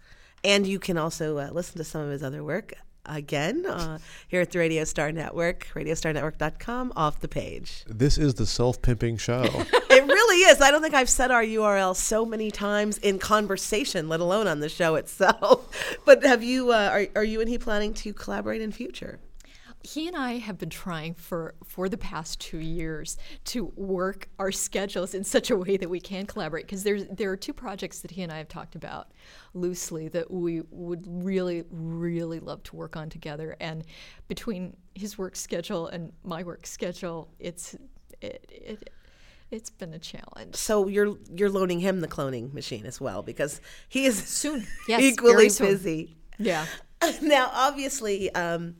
And 0.44 0.66
you 0.66 0.78
can 0.78 0.96
also 0.96 1.38
uh, 1.38 1.50
listen 1.52 1.78
to 1.78 1.84
some 1.84 2.02
of 2.02 2.10
his 2.10 2.22
other 2.22 2.44
work 2.44 2.74
again 3.08 3.66
uh, 3.66 3.98
here 4.28 4.40
at 4.40 4.50
the 4.50 4.58
Radio 4.58 4.84
Star 4.84 5.12
Network, 5.12 5.68
radiostarnetwork.com, 5.74 6.92
off 6.96 7.20
the 7.20 7.28
page. 7.28 7.84
This 7.86 8.18
is 8.18 8.34
the 8.34 8.46
self 8.46 8.80
pimping 8.82 9.16
show. 9.16 9.64
It 9.88 10.04
really 10.04 10.50
is. 10.50 10.60
I 10.60 10.70
don't 10.70 10.82
think 10.82 10.92
I've 10.92 11.08
said 11.08 11.30
our 11.30 11.42
URL 11.42 11.96
so 11.96 12.26
many 12.26 12.50
times 12.50 12.98
in 12.98 13.18
conversation, 13.18 14.10
let 14.10 14.20
alone 14.20 14.46
on 14.46 14.60
the 14.60 14.68
show 14.68 14.96
itself. 14.96 15.70
But 16.04 16.22
have 16.22 16.42
you? 16.44 16.70
Uh, 16.70 16.88
are, 16.92 17.06
are 17.20 17.24
you 17.24 17.40
and 17.40 17.48
he 17.48 17.56
planning 17.56 17.94
to 17.94 18.12
collaborate 18.12 18.60
in 18.60 18.72
future? 18.72 19.18
He 19.86 20.08
and 20.08 20.16
I 20.16 20.38
have 20.38 20.58
been 20.58 20.70
trying 20.70 21.14
for 21.14 21.54
for 21.64 21.88
the 21.88 21.96
past 21.96 22.40
two 22.40 22.58
years 22.58 23.16
to 23.44 23.72
work 23.76 24.28
our 24.38 24.50
schedules 24.50 25.14
in 25.14 25.22
such 25.22 25.50
a 25.50 25.56
way 25.56 25.76
that 25.76 25.88
we 25.88 26.00
can 26.00 26.26
collaborate. 26.26 26.66
Because 26.66 26.82
there's 26.82 27.04
there 27.06 27.30
are 27.30 27.36
two 27.36 27.52
projects 27.52 28.00
that 28.00 28.10
he 28.10 28.22
and 28.22 28.32
I 28.32 28.38
have 28.38 28.48
talked 28.48 28.74
about 28.74 29.12
loosely 29.54 30.08
that 30.08 30.28
we 30.28 30.62
would 30.70 31.04
really 31.06 31.64
really 31.70 32.40
love 32.40 32.64
to 32.64 32.76
work 32.76 32.96
on 32.96 33.08
together. 33.08 33.56
And 33.60 33.84
between 34.26 34.76
his 34.94 35.16
work 35.18 35.36
schedule 35.36 35.86
and 35.86 36.12
my 36.24 36.42
work 36.42 36.66
schedule, 36.66 37.28
it's 37.38 37.76
it. 38.20 38.44
it 38.50 38.90
it's 39.52 39.70
been 39.70 39.94
a 39.94 39.98
challenge. 40.00 40.56
So 40.56 40.88
you're 40.88 41.16
you're 41.32 41.50
loaning 41.50 41.78
him 41.78 42.00
the 42.00 42.08
cloning 42.08 42.52
machine 42.52 42.84
as 42.84 43.00
well 43.00 43.22
because 43.22 43.60
he 43.88 44.06
is 44.06 44.18
Soon. 44.18 44.66
Yes, 44.88 45.00
equally 45.00 45.48
soon. 45.48 45.68
busy. 45.68 46.16
Yeah. 46.38 46.66
now, 47.22 47.50
obviously, 47.52 48.34
um, 48.34 48.74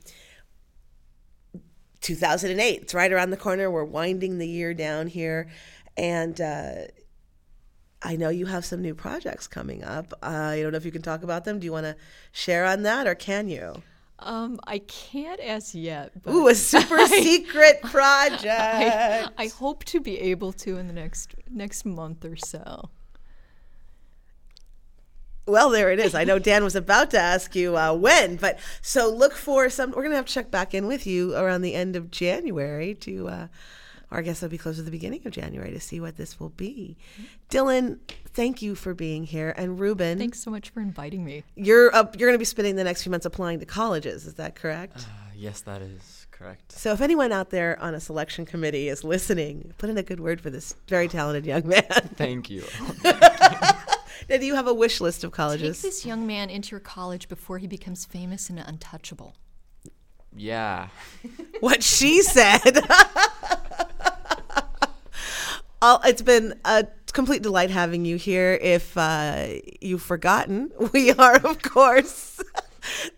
2008. 2.07 2.83
It's 2.83 2.95
right 2.95 3.12
around 3.12 3.31
the 3.31 3.37
corner. 3.37 3.71
We're 3.71 3.85
winding 3.85 4.38
the 4.38 4.49
year 4.49 4.73
down 4.75 5.09
here, 5.09 5.49
and 5.97 6.40
uh, 6.40 6.75
I 8.01 8.14
know 8.14 8.29
you 8.29 8.47
have 8.47 8.64
some 8.64 8.81
new 8.81 8.95
projects 8.95 9.49
coming 9.49 9.83
up. 9.83 10.12
Uh, 10.23 10.27
I 10.27 10.62
don't 10.62 10.71
know 10.71 10.77
if 10.77 10.85
you 10.85 10.92
can 10.92 11.03
talk 11.03 11.25
about 11.25 11.45
them. 11.45 11.59
Do 11.59 11.64
you 11.64 11.73
want 11.73 11.87
to 11.87 11.97
share 12.31 12.64
on 12.64 12.83
that, 12.83 13.09
or 13.09 13.16
can 13.16 13.49
you? 13.49 13.83
Um, 14.21 14.61
I 14.66 14.79
can't 14.79 15.40
as 15.40 15.75
yet. 15.75 16.12
But 16.23 16.33
Ooh, 16.33 16.47
a 16.49 16.55
super 16.55 17.05
secret 17.07 17.83
project. 17.83 18.47
I, 18.47 19.29
I 19.37 19.49
hope 19.49 19.85
to 19.87 20.01
be 20.01 20.19
able 20.19 20.53
to 20.53 20.79
in 20.79 20.87
the 20.87 20.95
next 20.95 21.35
next 21.51 21.85
month 21.85 22.25
or 22.25 22.37
so. 22.37 22.88
Well, 25.47 25.71
there 25.71 25.93
it 25.93 26.01
is. 26.01 26.15
I 26.15 26.25
know 26.25 26.39
Dan 26.41 26.65
was 26.65 26.75
about 26.75 27.11
to 27.13 27.19
ask 27.21 27.55
you 27.55 27.77
uh, 27.77 27.95
when, 27.95 28.37
but 28.37 28.59
so 28.83 29.09
look 29.09 29.35
for 29.35 29.71
some. 29.71 29.93
We're 29.93 30.03
gonna 30.03 30.17
have 30.17 30.27
to 30.27 30.33
check 30.33 30.51
back 30.51 30.75
in 30.75 30.87
with 30.87 31.07
you 31.07 31.35
around 31.37 31.63
the 31.63 31.75
end 31.75 31.95
of 31.95 32.11
January 32.11 32.95
to, 32.97 33.29
uh, 33.29 33.47
or 34.11 34.19
I 34.19 34.23
guess 34.23 34.43
it'll 34.43 34.51
be 34.51 34.59
close 34.59 34.77
to 34.77 34.83
the 34.83 34.91
beginning 34.91 35.23
of 35.25 35.33
January 35.33 35.71
to 35.73 35.81
see 35.81 36.01
what 36.01 36.17
this 36.17 36.41
will 36.41 36.49
be. 36.51 36.97
Dylan, 37.49 37.99
thank 38.35 38.61
you 38.61 38.75
for 38.75 38.93
being 38.93 39.23
here, 39.25 39.55
and 39.57 39.79
Ruben, 39.79 40.19
Thanks 40.19 40.41
so 40.41 40.51
much 40.51 40.71
for 40.71 40.81
inviting 40.81 41.25
me. 41.25 41.45
you're 41.55 41.95
up. 41.95 42.19
You're 42.19 42.29
gonna 42.29 42.39
be 42.39 42.45
spending 42.45 42.75
the 42.75 42.85
next 42.85 43.03
few 43.05 43.11
months 43.11 43.25
applying 43.27 43.61
to 43.61 43.67
colleges. 43.67 44.27
Is 44.27 44.35
that 44.35 44.57
correct? 44.57 44.99
Uh, 44.99 45.31
yes, 45.37 45.61
that 45.61 45.81
is 45.81 46.27
correct. 46.33 46.73
So 46.73 46.93
if 46.93 47.01
anyone 47.01 47.31
out 47.33 47.51
there 47.51 47.81
on 47.81 47.95
a 47.95 48.01
selection 48.01 48.47
committee 48.47 48.89
is 48.89 49.05
listening, 49.05 49.73
put 49.79 49.91
in 49.91 49.97
a 49.97 50.03
good 50.03 50.19
word 50.21 50.41
for 50.41 50.51
this 50.51 50.75
very 50.89 51.07
talented 51.09 51.47
young 51.47 51.67
man. 51.69 51.83
Thank 52.17 52.51
you. 52.51 52.65
now, 54.29 54.37
do 54.39 54.47
you 54.47 54.55
have 54.55 54.67
a 54.67 54.75
wish 54.75 55.01
list 55.01 55.25
of 55.25 55.31
colleges? 55.33 55.81
Take 55.83 55.91
this 55.91 56.07
young 56.07 56.27
man 56.27 56.51
into 56.51 56.71
your 56.73 56.81
college 56.81 57.29
before 57.29 57.59
he 57.59 57.67
becomes 57.67 58.05
famous 58.05 58.49
and 58.51 58.59
untouchable. 58.59 59.35
yeah. 60.37 60.89
what 61.61 61.83
she 61.83 62.23
said. 62.23 62.81
I'll- 65.83 66.01
it's 66.05 66.23
been 66.23 66.55
a 66.65 66.87
complete 67.12 67.43
delight 67.43 67.71
having 67.71 68.05
you 68.05 68.17
here. 68.17 68.59
If 68.61 68.97
uh, 68.97 69.47
you've 69.81 70.03
forgotten, 70.03 70.71
we 70.93 71.12
are, 71.12 71.37
of 71.37 71.62
course, 71.62 72.43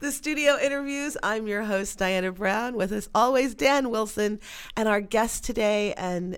the 0.00 0.10
studio 0.12 0.58
interviews. 0.58 1.16
I'm 1.22 1.46
your 1.46 1.62
host, 1.62 1.98
Diana 1.98 2.32
Brown. 2.32 2.74
With 2.76 2.92
us 2.92 3.08
always, 3.14 3.54
Dan 3.54 3.90
Wilson, 3.90 4.40
and 4.76 4.88
our 4.88 5.00
guest 5.00 5.44
today, 5.44 5.94
and 5.94 6.36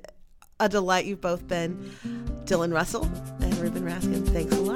a 0.61 0.69
delight 0.69 1.07
you've 1.07 1.21
both 1.21 1.49
been, 1.49 1.77
Dylan 2.45 2.73
Russell 2.73 3.05
and 3.41 3.57
Ruben 3.57 3.83
Raskin. 3.83 4.29
Thanks 4.29 4.55
a 4.55 4.61
lot. 4.61 4.70